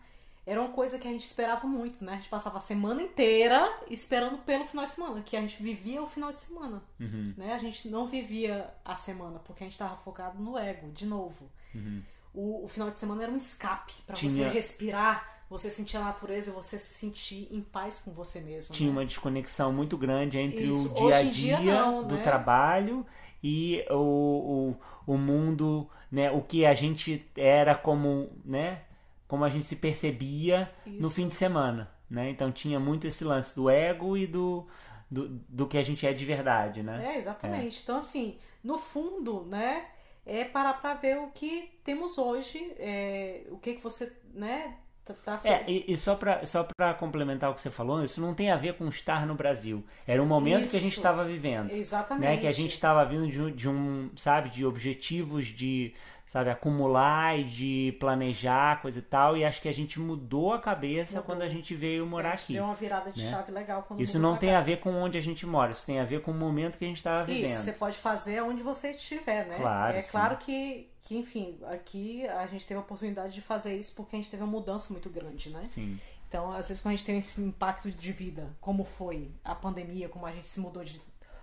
era 0.49 0.63
uma 0.63 0.71
coisa 0.71 0.99
que 0.99 1.07
a 1.07 1.13
gente 1.13 1.27
esperava 1.27 1.67
muito, 1.67 2.03
né? 2.03 2.15
A 2.15 2.17
gente 2.17 2.31
passava 2.31 2.57
a 2.57 2.61
semana 2.61 3.03
inteira 3.03 3.71
esperando 3.91 4.39
pelo 4.39 4.65
final 4.65 4.83
de 4.87 4.91
semana, 4.93 5.21
que 5.21 5.37
a 5.37 5.43
gente 5.43 5.63
vivia 5.63 6.03
o 6.03 6.07
final 6.07 6.33
de 6.33 6.41
semana, 6.41 6.83
uhum. 6.99 7.35
né? 7.37 7.53
A 7.53 7.59
gente 7.59 7.87
não 7.91 8.07
vivia 8.07 8.67
a 8.83 8.95
semana, 8.95 9.39
porque 9.41 9.63
a 9.63 9.67
gente 9.67 9.75
estava 9.75 9.95
focado 9.99 10.43
no 10.43 10.57
ego, 10.57 10.91
de 10.91 11.05
novo. 11.05 11.51
Uhum. 11.75 12.03
O, 12.33 12.65
o, 12.65 12.69
final 12.69 12.91
de 12.91 12.97
semana 12.97 13.25
era 13.25 13.31
um 13.31 13.37
escape 13.37 13.93
para 14.07 14.17
Tinha... 14.17 14.33
você 14.33 14.49
respirar, 14.49 15.43
você 15.51 15.69
sentir 15.69 15.99
a 15.99 16.01
natureza, 16.01 16.51
você 16.51 16.79
se 16.79 16.95
sentir 16.95 17.47
em 17.51 17.61
paz 17.61 17.99
com 17.99 18.13
você 18.13 18.41
mesmo. 18.41 18.75
Tinha 18.75 18.89
né? 18.89 18.97
uma 18.97 19.05
desconexão 19.05 19.71
muito 19.71 19.99
grande 19.99 20.39
entre 20.39 20.65
Isso. 20.69 20.91
o 20.93 20.95
dia 20.95 21.17
a 21.17 21.23
dia, 21.25 21.57
dia 21.59 21.85
não, 21.85 22.07
do 22.07 22.15
né? 22.15 22.23
trabalho 22.23 23.05
e 23.45 23.85
o, 23.91 24.75
o, 25.07 25.13
o 25.13 25.19
mundo, 25.19 25.91
né? 26.11 26.31
O 26.31 26.41
que 26.41 26.65
a 26.65 26.73
gente 26.73 27.31
era 27.37 27.75
como, 27.75 28.31
né? 28.47 28.85
Como 29.29 29.45
a 29.45 29.51
gente 29.51 29.67
se 29.67 29.77
percebia 29.77 30.73
Isso. 30.85 31.01
no 31.01 31.09
fim 31.09 31.29
de 31.29 31.37
semana, 31.37 31.89
né? 32.11 32.31
Então 32.31 32.51
tinha 32.51 32.81
muito 32.81 33.07
esse 33.07 33.23
lance 33.23 33.55
do 33.55 33.71
ego 33.71 34.17
e 34.17 34.27
do, 34.27 34.67
do, 35.09 35.29
do 35.49 35.67
que 35.69 35.79
a 35.79 35.83
gente 35.83 36.05
é 36.05 36.13
de 36.13 36.25
verdade, 36.25 36.83
né? 36.83 37.15
É, 37.15 37.19
exatamente. 37.19 37.79
É. 37.79 37.83
Então, 37.83 37.99
assim, 37.99 38.39
no 38.65 38.79
fundo, 38.79 39.45
né? 39.45 39.85
é 40.29 40.45
parar 40.45 40.75
para 40.75 40.95
ver 40.95 41.19
o 41.19 41.29
que 41.29 41.71
temos 41.83 42.19
hoje, 42.19 42.73
é, 42.79 43.45
o 43.51 43.57
que, 43.57 43.73
que 43.75 43.83
você, 43.83 44.13
né, 44.35 44.77
tá, 45.03 45.15
tá 45.15 45.41
É, 45.43 45.65
e, 45.67 45.87
e 45.89 45.97
só 45.97 46.15
para 46.15 46.45
só 46.45 46.69
pra 46.77 46.93
complementar 46.93 47.51
o 47.51 47.55
que 47.55 47.63
você 47.63 47.71
falou, 47.71 48.05
isso 48.05 48.21
não 48.21 48.35
tem 48.35 48.51
a 48.51 48.57
ver 48.57 48.75
com 48.75 48.87
estar 48.89 49.27
no 49.27 49.35
Brasil. 49.35 49.83
Era 50.07 50.23
um 50.23 50.27
momento 50.27 50.65
Isso. 50.65 50.73
que 50.73 50.77
a 50.77 50.81
gente 50.81 50.97
estava 50.97 51.25
vivendo. 51.25 51.71
Exatamente. 51.71 52.29
Né? 52.29 52.37
Que 52.37 52.47
a 52.47 52.53
gente 52.53 52.73
estava 52.73 53.03
vindo 53.07 53.27
de 53.27 53.53
de 53.53 53.69
um, 53.71 54.11
sabe, 54.17 54.51
de 54.51 54.67
objetivos 54.67 55.47
de, 55.47 55.95
sabe, 56.29 56.51
acumular 56.51 57.39
e 57.39 57.45
de 57.45 57.97
planejar, 57.99 58.83
coisa 58.83 58.99
e 58.99 59.03
tal. 59.03 59.37
E 59.37 59.45
acho 59.45 59.63
que 59.63 59.69
a 59.69 59.73
gente 59.73 59.99
mudou 59.99 60.53
a 60.53 60.61
cabeça 60.61 61.17
Mudou. 61.17 61.25
quando 61.25 61.43
a 61.43 61.49
gente 61.49 61.75
veio 61.75 62.07
morar 62.07 62.33
A 62.33 62.37
gente 62.37 62.45
aqui. 62.45 62.53
Deu 62.53 62.65
uma 62.65 62.75
virada 62.75 63.11
de 63.11 63.25
né? 63.25 63.31
chave 63.31 63.51
legal 63.51 63.83
quando 63.83 64.01
Isso 64.03 64.19
não 64.19 64.37
tem 64.37 64.55
a 64.55 64.61
ver 64.61 64.79
com 64.79 64.95
onde 64.95 65.17
a 65.17 65.21
gente 65.23 65.47
mora, 65.47 65.73
isso 65.73 65.87
tem 65.87 65.99
a 65.99 66.05
ver 66.05 66.21
com 66.21 66.31
o 66.31 66.35
momento 66.35 66.79
que 66.79 66.85
a 66.85 66.89
gente 66.89 66.99
estava 66.99 67.25
vivendo. 67.25 67.51
Isso, 67.51 67.63
você 67.63 67.73
pode 67.73 67.97
fazer 67.97 68.43
onde 68.43 68.63
você 68.63 68.91
estiver, 68.91 69.47
né? 69.47 69.57
Claro, 69.57 69.97
é 69.97 70.03
sim. 70.03 70.11
claro 70.11 70.37
que, 70.37 70.91
que, 71.01 71.17
enfim, 71.17 71.59
aqui 71.65 72.29
a 72.29 72.47
gente 72.47 72.67
teve 72.67 72.79
a 72.79 72.83
oportunidade 72.83 73.33
de 73.33 73.41
fazer 73.41 73.75
isso 73.75 73.95
porque 73.95 74.15
a 74.15 74.19
gente 74.19 74.31
teve 74.31 74.43
uma 74.43 74.53
mudança 74.53 74.93
muito 74.93 75.09
grande, 75.09 75.49
né? 75.49 75.65
Sim. 75.67 75.99
Então, 76.29 76.53
às 76.53 76.69
vezes, 76.69 76.83
quando 76.83 76.93
a 76.93 76.97
gente 76.97 77.07
tem 77.07 77.17
esse 77.17 77.41
impacto 77.41 77.91
de 77.91 78.13
vida, 78.13 78.55
como 78.61 78.85
foi 78.85 79.33
a 79.43 79.55
pandemia, 79.55 80.11
como 80.11 80.27
a 80.27 80.33
gente 80.33 80.47
se 80.47 80.61
mudou 80.61 80.85
de. 80.85 81.01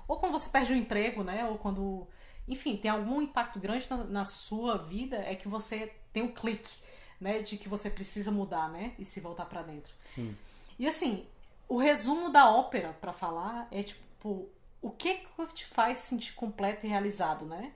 Ou 0.08 0.17
quando 0.17 0.34
você 0.34 0.48
perde 0.48 0.74
o 0.74 0.76
emprego, 0.76 1.24
né? 1.24 1.43
Ou 1.45 1.58
quando. 1.58 2.08
Enfim, 2.47 2.77
tem 2.77 2.91
algum 2.91 3.21
impacto 3.21 3.60
grande 3.60 3.88
na, 3.89 4.03
na 4.03 4.23
sua 4.23 4.77
vida, 4.77 5.17
é 5.17 5.36
que 5.36 5.47
você 5.47 5.91
tem 6.13 6.23
um 6.23 6.31
clique, 6.31 6.77
né? 7.19 7.39
De 7.39 7.58
que 7.58 7.67
você 7.67 7.89
precisa 7.89 8.31
mudar, 8.31 8.69
né? 8.69 8.93
E 8.99 9.05
se 9.05 9.19
voltar 9.19 9.45
pra 9.45 9.62
dentro. 9.62 9.93
Sim. 10.03 10.36
E 10.77 10.88
assim, 10.88 11.25
o 11.67 11.77
resumo 11.77 12.29
da 12.29 12.49
ópera, 12.49 12.93
pra 13.01 13.12
falar, 13.12 13.67
é 13.71 13.81
tipo, 13.81 14.49
o 14.81 14.91
que 14.91 15.15
que 15.15 15.53
te 15.53 15.65
faz 15.65 15.99
sentir 15.99 16.34
completo 16.34 16.86
e 16.86 16.89
realizado, 16.89 17.45
né? 17.45 17.73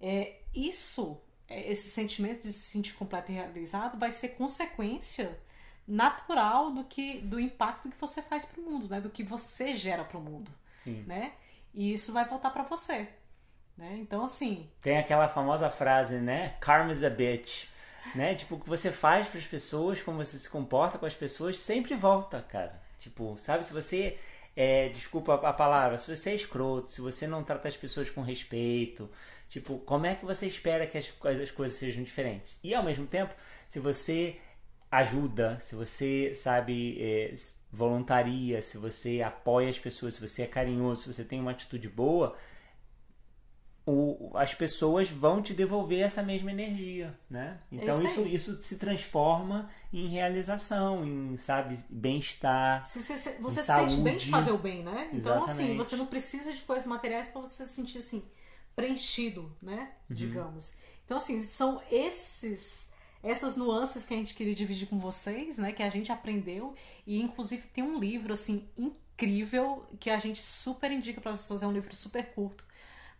É, 0.00 0.40
isso, 0.54 1.20
é, 1.48 1.70
esse 1.70 1.90
sentimento 1.90 2.42
de 2.42 2.52
se 2.52 2.70
sentir 2.70 2.94
completo 2.94 3.32
e 3.32 3.34
realizado 3.34 3.98
vai 3.98 4.10
ser 4.10 4.28
consequência 4.30 5.40
natural 5.86 6.70
do 6.70 6.84
que 6.84 7.18
do 7.20 7.38
impacto 7.38 7.88
que 7.88 8.00
você 8.00 8.22
faz 8.22 8.44
pro 8.44 8.62
mundo, 8.62 8.88
né? 8.88 9.00
Do 9.00 9.10
que 9.10 9.22
você 9.22 9.74
gera 9.74 10.04
pro 10.04 10.20
mundo, 10.20 10.50
Sim. 10.80 11.02
né? 11.02 11.32
E 11.74 11.92
isso 11.92 12.12
vai 12.12 12.24
voltar 12.24 12.50
pra 12.50 12.62
você, 12.62 13.08
né? 13.76 13.98
Então 14.00 14.24
assim, 14.24 14.68
Tem 14.80 14.98
aquela 14.98 15.28
famosa 15.28 15.70
frase, 15.70 16.16
né? 16.16 16.56
Karma 16.60 16.92
is 16.92 17.02
a 17.02 17.10
bitch. 17.10 17.66
Né? 18.14 18.34
Tipo, 18.34 18.56
o 18.56 18.60
que 18.60 18.68
você 18.68 18.92
faz 18.92 19.28
para 19.28 19.38
as 19.38 19.46
pessoas, 19.46 20.02
como 20.02 20.18
você 20.22 20.38
se 20.38 20.48
comporta 20.48 20.98
com 20.98 21.06
as 21.06 21.14
pessoas, 21.14 21.58
sempre 21.58 21.94
volta, 21.94 22.42
cara. 22.42 22.80
Tipo, 23.00 23.36
sabe, 23.38 23.64
se 23.64 23.72
você 23.72 24.18
é, 24.56 24.88
desculpa 24.88 25.34
a 25.34 25.52
palavra, 25.52 25.98
se 25.98 26.14
você 26.14 26.30
é 26.30 26.34
escroto, 26.34 26.90
se 26.90 27.00
você 27.00 27.26
não 27.26 27.42
trata 27.42 27.68
as 27.68 27.76
pessoas 27.76 28.10
com 28.10 28.22
respeito, 28.22 29.10
tipo, 29.48 29.78
como 29.80 30.06
é 30.06 30.14
que 30.14 30.24
você 30.24 30.46
espera 30.46 30.86
que 30.86 30.98
as, 30.98 31.12
as 31.40 31.50
coisas 31.50 31.76
sejam 31.76 32.02
diferentes? 32.02 32.56
E 32.62 32.74
ao 32.74 32.82
mesmo 32.82 33.06
tempo, 33.06 33.34
se 33.68 33.80
você 33.80 34.36
ajuda, 34.90 35.58
se 35.60 35.74
você, 35.74 36.32
sabe, 36.34 37.02
é, 37.02 37.34
voluntaria, 37.72 38.62
se 38.62 38.78
você 38.78 39.22
apoia 39.22 39.68
as 39.68 39.78
pessoas, 39.78 40.14
se 40.14 40.20
você 40.20 40.42
é 40.42 40.46
carinhoso, 40.46 41.02
se 41.02 41.12
você 41.12 41.24
tem 41.24 41.40
uma 41.40 41.50
atitude 41.50 41.88
boa, 41.88 42.36
o- 43.86 44.30
as 44.36 44.54
pessoas 44.54 45.10
vão 45.10 45.42
te 45.42 45.52
devolver 45.52 46.00
essa 46.00 46.22
mesma 46.22 46.50
energia, 46.50 47.18
né? 47.28 47.58
Então 47.70 48.02
isso 48.02 48.20
isso, 48.22 48.52
isso 48.52 48.62
se 48.62 48.78
transforma 48.78 49.68
em 49.92 50.08
realização, 50.08 51.04
em, 51.04 51.36
sabe, 51.36 51.78
bem-estar. 51.90 52.84
se 52.86 53.02
você, 53.02 53.16
se- 53.18 53.36
você 53.40 53.60
se 53.60 53.66
sente 53.66 53.96
bem 53.96 54.14
de 54.16 54.20
saúde. 54.20 54.30
fazer 54.30 54.52
o 54.52 54.58
bem, 54.58 54.82
né? 54.82 55.10
Então 55.12 55.44
assim, 55.44 55.76
você 55.76 55.96
não 55.96 56.06
precisa 56.06 56.52
de 56.52 56.62
coisas 56.62 56.86
materiais 56.86 57.28
pra 57.28 57.40
você 57.40 57.66
se 57.66 57.74
sentir 57.74 57.98
assim 57.98 58.22
preenchido, 58.74 59.54
né? 59.62 59.92
Uhum. 60.08 60.16
Digamos. 60.16 60.72
Então 61.04 61.16
assim, 61.18 61.40
são 61.42 61.80
esses 61.90 62.88
essas 63.22 63.56
nuances 63.56 64.04
que 64.04 64.12
a 64.12 64.16
gente 64.18 64.34
queria 64.34 64.54
dividir 64.54 64.86
com 64.86 64.98
vocês, 64.98 65.56
né? 65.56 65.72
Que 65.72 65.82
a 65.82 65.88
gente 65.88 66.12
aprendeu 66.12 66.74
e 67.06 67.20
inclusive 67.22 67.66
tem 67.68 67.82
um 67.84 67.98
livro 67.98 68.32
assim 68.32 68.68
incrível 68.76 69.86
que 69.98 70.10
a 70.10 70.18
gente 70.18 70.42
super 70.42 70.90
indica 70.90 71.20
para 71.20 71.32
as 71.32 71.40
pessoas. 71.40 71.62
É 71.62 71.66
um 71.66 71.72
livro 71.72 71.94
super 71.96 72.34
curto, 72.34 72.64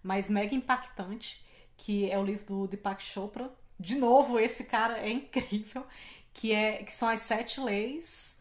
mas 0.05 0.29
mega 0.29 0.55
impactante, 0.55 1.43
que 1.77 2.09
é 2.09 2.17
o 2.19 2.25
livro 2.25 2.45
do 2.47 2.67
Deepak 2.69 3.03
Chopra. 3.03 3.51
De 3.81 3.97
novo, 3.97 4.39
esse 4.39 4.65
cara 4.65 4.99
é 4.99 5.11
incrível, 5.11 5.85
que 6.33 6.53
é 6.53 6.85
que 6.85 6.93
são 6.93 7.09
as 7.09 7.21
sete 7.21 7.61
leis 7.61 8.41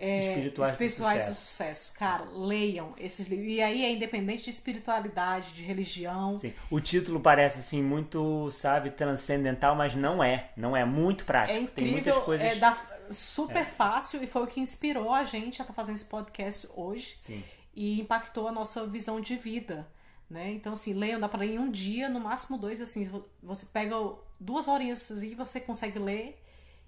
é, 0.00 0.28
Espirituais 0.28 0.70
do 0.70 0.84
espirituais 0.84 1.26
do 1.26 1.34
sucesso. 1.34 1.50
sucesso. 1.50 1.98
Cara, 1.98 2.24
leiam 2.30 2.94
esses 2.98 3.26
livros. 3.26 3.48
E 3.48 3.60
aí 3.60 3.84
é 3.84 3.90
independente 3.90 4.44
de 4.44 4.50
espiritualidade, 4.50 5.52
de 5.52 5.64
religião. 5.64 6.38
Sim. 6.38 6.52
O 6.70 6.78
título 6.80 7.18
parece 7.18 7.58
assim 7.58 7.82
muito, 7.82 8.48
sabe, 8.52 8.90
transcendental, 8.92 9.74
mas 9.74 9.96
não 9.96 10.22
é. 10.22 10.50
Não 10.56 10.76
é 10.76 10.84
muito 10.84 11.24
prático. 11.24 11.52
É 11.52 11.54
Tem 11.56 11.64
incrível, 11.64 11.92
muitas 11.94 12.18
coisas. 12.18 12.46
é 12.46 12.54
da- 12.54 12.78
super 13.10 13.64
fácil 13.66 14.22
e 14.22 14.26
foi 14.28 14.42
o 14.42 14.46
que 14.46 14.60
inspirou 14.60 15.12
a 15.12 15.24
gente 15.24 15.60
a 15.60 15.64
estar 15.64 15.74
fazendo 15.74 15.96
esse 15.96 16.04
podcast 16.04 16.68
hoje 16.76 17.14
Sim. 17.18 17.42
e 17.74 18.00
impactou 18.00 18.46
a 18.46 18.52
nossa 18.52 18.86
visão 18.86 19.20
de 19.20 19.34
vida, 19.34 19.84
né? 20.30 20.52
Então 20.52 20.72
assim, 20.72 20.92
leiam, 20.94 21.20
dá 21.20 21.28
para 21.28 21.40
ler 21.40 21.54
em 21.54 21.58
um 21.58 21.70
dia, 21.70 22.08
no 22.08 22.20
máximo 22.20 22.58
dois, 22.58 22.80
assim, 22.80 23.10
você 23.42 23.66
pega 23.66 23.94
duas 24.38 24.68
horinhas 24.68 25.10
e 25.22 25.34
você 25.34 25.60
consegue 25.60 25.98
ler 25.98 26.38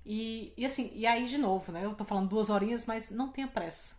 e, 0.04 0.52
e 0.56 0.64
assim, 0.66 0.90
e 0.94 1.06
aí 1.06 1.26
de 1.26 1.38
novo, 1.38 1.72
né? 1.72 1.84
Eu 1.84 1.94
tô 1.94 2.04
falando 2.04 2.28
duas 2.28 2.50
horinhas, 2.50 2.86
mas 2.86 3.10
não 3.10 3.28
tenha 3.30 3.48
pressa. 3.48 3.94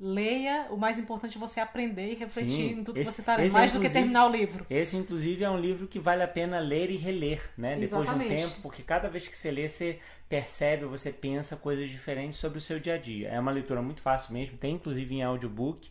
Leia, 0.00 0.66
o 0.70 0.76
mais 0.76 0.98
importante 0.98 1.36
é 1.36 1.40
você 1.40 1.60
aprender 1.60 2.12
e 2.12 2.14
refletir 2.14 2.66
Sim, 2.66 2.78
em 2.78 2.84
tudo 2.84 2.96
esse- 2.96 2.98
que 2.98 3.04
você 3.04 3.22
tá 3.22 3.36
lendo, 3.36 3.46
esse 3.46 3.58
é, 3.60 3.60
mais 3.60 3.72
do 3.72 3.80
que 3.80 3.88
terminar 3.90 4.26
o 4.26 4.30
livro. 4.30 4.66
Esse, 4.70 4.96
inclusive, 4.96 5.44
é 5.44 5.50
um 5.50 5.58
livro 5.60 5.86
que 5.86 5.98
vale 6.00 6.22
a 6.22 6.28
pena 6.28 6.58
ler 6.58 6.90
e 6.90 6.96
reler, 6.96 7.50
né? 7.56 7.76
Depois 7.76 8.08
de 8.08 8.14
um 8.14 8.18
Exatamente. 8.18 8.22
tempo, 8.22 8.60
porque 8.62 8.82
cada 8.82 9.08
vez 9.10 9.28
que 9.28 9.36
você 9.36 9.50
lê, 9.50 9.68
você 9.68 9.98
percebe, 10.28 10.86
você 10.86 11.12
pensa 11.12 11.56
coisas 11.56 11.90
diferentes 11.90 12.38
sobre 12.38 12.58
o 12.58 12.60
seu 12.60 12.80
dia 12.80 12.94
a 12.94 12.98
dia. 12.98 13.28
É 13.28 13.38
uma 13.40 13.52
leitura 13.52 13.82
muito 13.82 14.00
fácil 14.00 14.32
mesmo, 14.32 14.56
tem 14.58 14.74
inclusive 14.76 15.14
em 15.14 15.22
audiobook. 15.22 15.90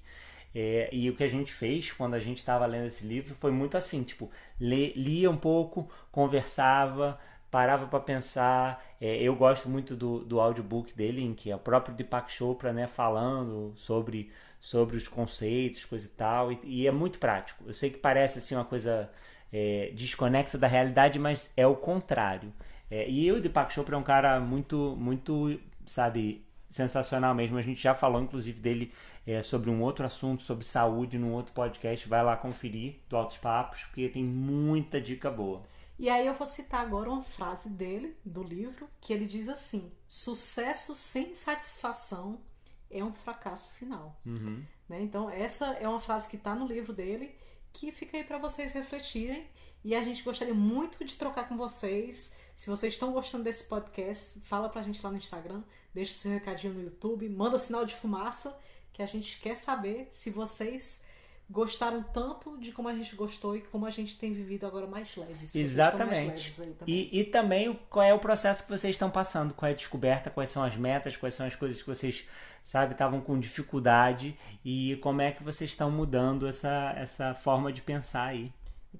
É, 0.56 0.90
e 0.92 1.10
o 1.10 1.16
que 1.16 1.24
a 1.24 1.28
gente 1.28 1.52
fez 1.52 1.92
quando 1.92 2.14
a 2.14 2.20
gente 2.20 2.38
estava 2.38 2.66
lendo 2.66 2.86
esse 2.86 3.06
livro 3.06 3.34
foi 3.36 3.52
muito 3.52 3.76
assim, 3.78 4.04
tipo, 4.04 4.30
lê- 4.60 4.94
lia 4.96 5.30
um 5.30 5.38
pouco, 5.38 5.90
conversava, 6.12 7.20
parava 7.50 7.88
para 7.88 8.00
pensar. 8.00 8.84
É, 9.02 9.18
eu 9.22 9.36
gosto 9.36 9.68
muito 9.70 9.96
do, 9.96 10.20
do 10.26 10.40
audiobook 10.40 10.94
dele, 10.96 11.24
em 11.24 11.34
que 11.34 11.50
é 11.52 11.56
o 11.56 11.60
próprio 11.60 11.96
Deepak 11.96 12.32
Chopra, 12.32 12.72
né, 12.72 12.88
falando 12.88 13.74
sobre, 13.76 14.32
sobre 14.60 14.96
os 14.98 15.08
conceitos, 15.08 15.86
coisa 15.86 16.06
e 16.08 16.10
tal, 16.12 16.52
e, 16.52 16.60
e 16.64 16.88
é 16.88 16.92
muito 16.92 17.20
prático. 17.20 17.64
Eu 17.68 17.74
sei 17.74 17.90
que 17.90 17.98
parece 17.98 18.38
assim 18.40 18.56
uma 18.56 18.66
coisa 18.66 19.10
é, 19.52 19.92
desconexa 19.94 20.58
da 20.58 20.68
realidade, 20.68 21.20
mas 21.20 21.52
é 21.58 21.66
o 21.68 21.76
contrário. 21.76 22.54
É, 22.90 23.10
e 23.10 23.32
o 23.32 23.42
Deepak 23.42 23.74
Chopra 23.74 23.96
é 23.96 24.00
um 24.00 24.04
cara 24.04 24.40
muito, 24.40 24.96
muito, 25.00 25.60
sabe, 25.86 26.44
sensacional 26.74 27.36
mesmo. 27.36 27.58
A 27.58 27.62
gente 27.62 27.82
já 27.82 27.94
falou, 27.94 28.22
inclusive, 28.22 28.60
dele 28.60 28.92
é, 29.26 29.42
sobre 29.44 29.70
um 29.70 29.82
outro 29.82 30.06
assunto, 30.06 30.42
sobre 30.42 30.66
saúde, 30.66 31.20
num 31.20 31.34
outro 31.34 31.54
podcast. 31.54 32.10
Vai 32.10 32.24
lá 32.24 32.36
conferir 32.36 33.00
do 33.08 33.16
Altos 33.16 33.38
Papos, 33.38 33.84
porque 33.84 34.10
tem 34.10 34.24
muita 34.24 35.00
dica 35.00 35.30
boa. 35.30 35.62
E 36.00 36.10
aí 36.10 36.26
eu 36.26 36.34
vou 36.34 36.48
citar 36.48 36.82
agora 36.82 37.10
uma 37.10 37.24
frase 37.24 37.70
dele, 37.70 38.18
do 38.26 38.42
livro, 38.42 38.90
que 39.00 39.14
ele 39.14 39.28
diz 39.28 39.48
assim: 39.48 39.92
sucesso 40.08 40.96
sem 40.96 41.36
satisfação 41.36 42.42
é 42.90 43.04
um 43.04 43.14
fracasso 43.14 43.74
final. 43.76 44.20
Uhum. 44.26 44.64
Né? 44.90 45.02
Então, 45.02 45.30
essa 45.30 45.68
é 45.74 45.88
uma 45.88 46.00
frase 46.00 46.28
que 46.28 46.36
está 46.36 46.56
no 46.56 46.66
livro 46.66 46.92
dele, 46.92 47.36
que 47.72 47.92
fica 47.92 48.18
aí 48.18 48.24
para 48.24 48.40
vocês 48.40 48.74
refletirem. 48.74 49.46
E 49.84 49.94
a 49.94 50.04
gente 50.04 50.24
gostaria 50.24 50.54
muito 50.54 51.04
de 51.04 51.16
trocar 51.18 51.48
com 51.48 51.58
vocês. 51.58 52.32
Se 52.56 52.70
vocês 52.70 52.94
estão 52.94 53.12
gostando 53.12 53.44
desse 53.44 53.66
podcast, 53.66 54.40
fala 54.42 54.70
pra 54.70 54.82
gente 54.82 55.04
lá 55.04 55.12
no 55.12 55.18
Instagram, 55.18 55.62
deixa 55.94 56.12
o 56.12 56.16
seu 56.16 56.32
recadinho 56.32 56.74
no 56.74 56.82
YouTube, 56.82 57.28
manda 57.30 57.60
sinal 57.60 57.86
de 57.86 57.94
fumaça, 57.96 58.58
que 58.94 59.02
a 59.02 59.06
gente 59.06 59.40
quer 59.40 59.58
saber 59.58 60.08
se 60.12 60.30
vocês 60.30 61.02
gostaram 61.50 62.02
tanto 62.02 62.58
de 62.58 62.72
como 62.72 62.88
a 62.88 62.94
gente 62.94 63.16
gostou 63.16 63.56
e 63.56 63.62
como 63.62 63.86
a 63.86 63.90
gente 63.90 64.18
tem 64.18 64.34
vivido 64.34 64.66
agora 64.66 64.88
mais 64.88 65.16
leves. 65.16 65.54
Estão 65.54 65.62
mais 65.62 65.72
Exatamente. 65.72 66.28
leves 66.30 66.56
também. 66.56 67.10
E, 67.12 67.20
e 67.20 67.24
também 67.26 67.80
qual 67.90 68.06
é 68.06 68.14
o 68.14 68.20
processo 68.20 68.64
que 68.64 68.70
vocês 68.70 68.96
estão 68.96 69.12
passando, 69.12 69.54
qual 69.54 69.70
é 69.70 69.74
a 69.74 69.76
descoberta, 69.76 70.30
quais 70.30 70.50
são 70.50 70.64
as 70.64 70.76
metas, 70.78 71.18
quais 71.18 71.34
são 71.34 71.46
as 71.46 71.56
coisas 71.56 71.82
que 71.82 71.88
vocês, 71.88 72.26
sabe, 72.64 72.94
estavam 72.94 73.20
com 73.20 73.38
dificuldade 73.38 74.38
e 74.64 74.98
como 75.02 75.22
é 75.22 75.32
que 75.32 75.44
vocês 75.44 75.70
estão 75.70 75.92
mudando 75.92 76.48
essa, 76.48 76.94
essa 76.96 77.34
forma 77.34 77.74
de 77.74 77.82
pensar 77.82 78.26
aí. 78.28 78.52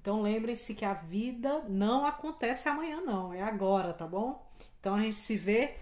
Então 0.04 0.20
lembrem-se 0.20 0.74
que 0.74 0.84
a 0.84 0.92
vida 0.92 1.64
não 1.66 2.04
acontece 2.04 2.68
amanhã, 2.68 3.00
não, 3.00 3.32
é 3.32 3.40
agora, 3.40 3.94
tá 3.94 4.06
bom? 4.06 4.46
Então 4.78 4.96
a 4.96 5.00
gente 5.00 5.16
se 5.16 5.34
vê 5.34 5.76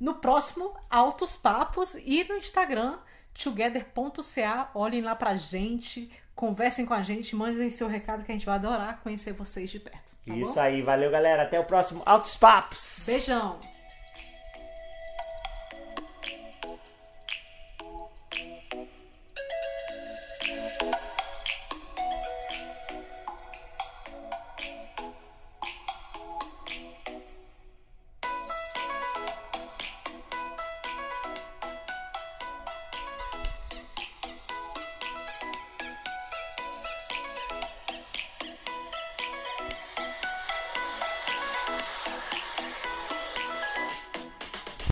no 0.00 0.14
próximo 0.14 0.74
Altos 0.90 1.36
Papos 1.36 1.94
e 2.04 2.24
no 2.24 2.36
Instagram 2.36 2.98
together.ca. 3.32 4.72
Olhem 4.74 5.02
lá 5.02 5.14
pra 5.14 5.36
gente, 5.36 6.10
conversem 6.34 6.84
com 6.84 6.94
a 6.94 7.02
gente, 7.02 7.36
mandem 7.36 7.70
seu 7.70 7.86
recado 7.86 8.24
que 8.24 8.32
a 8.32 8.34
gente 8.34 8.44
vai 8.44 8.56
adorar 8.56 8.98
conhecer 9.04 9.34
vocês 9.34 9.70
de 9.70 9.78
perto. 9.78 10.16
Tá 10.26 10.34
Isso 10.34 10.54
bom? 10.54 10.60
aí, 10.60 10.82
valeu 10.82 11.08
galera, 11.08 11.44
até 11.44 11.60
o 11.60 11.64
próximo 11.64 12.02
Altos 12.04 12.36
Papos! 12.36 13.04
Beijão! 13.06 13.60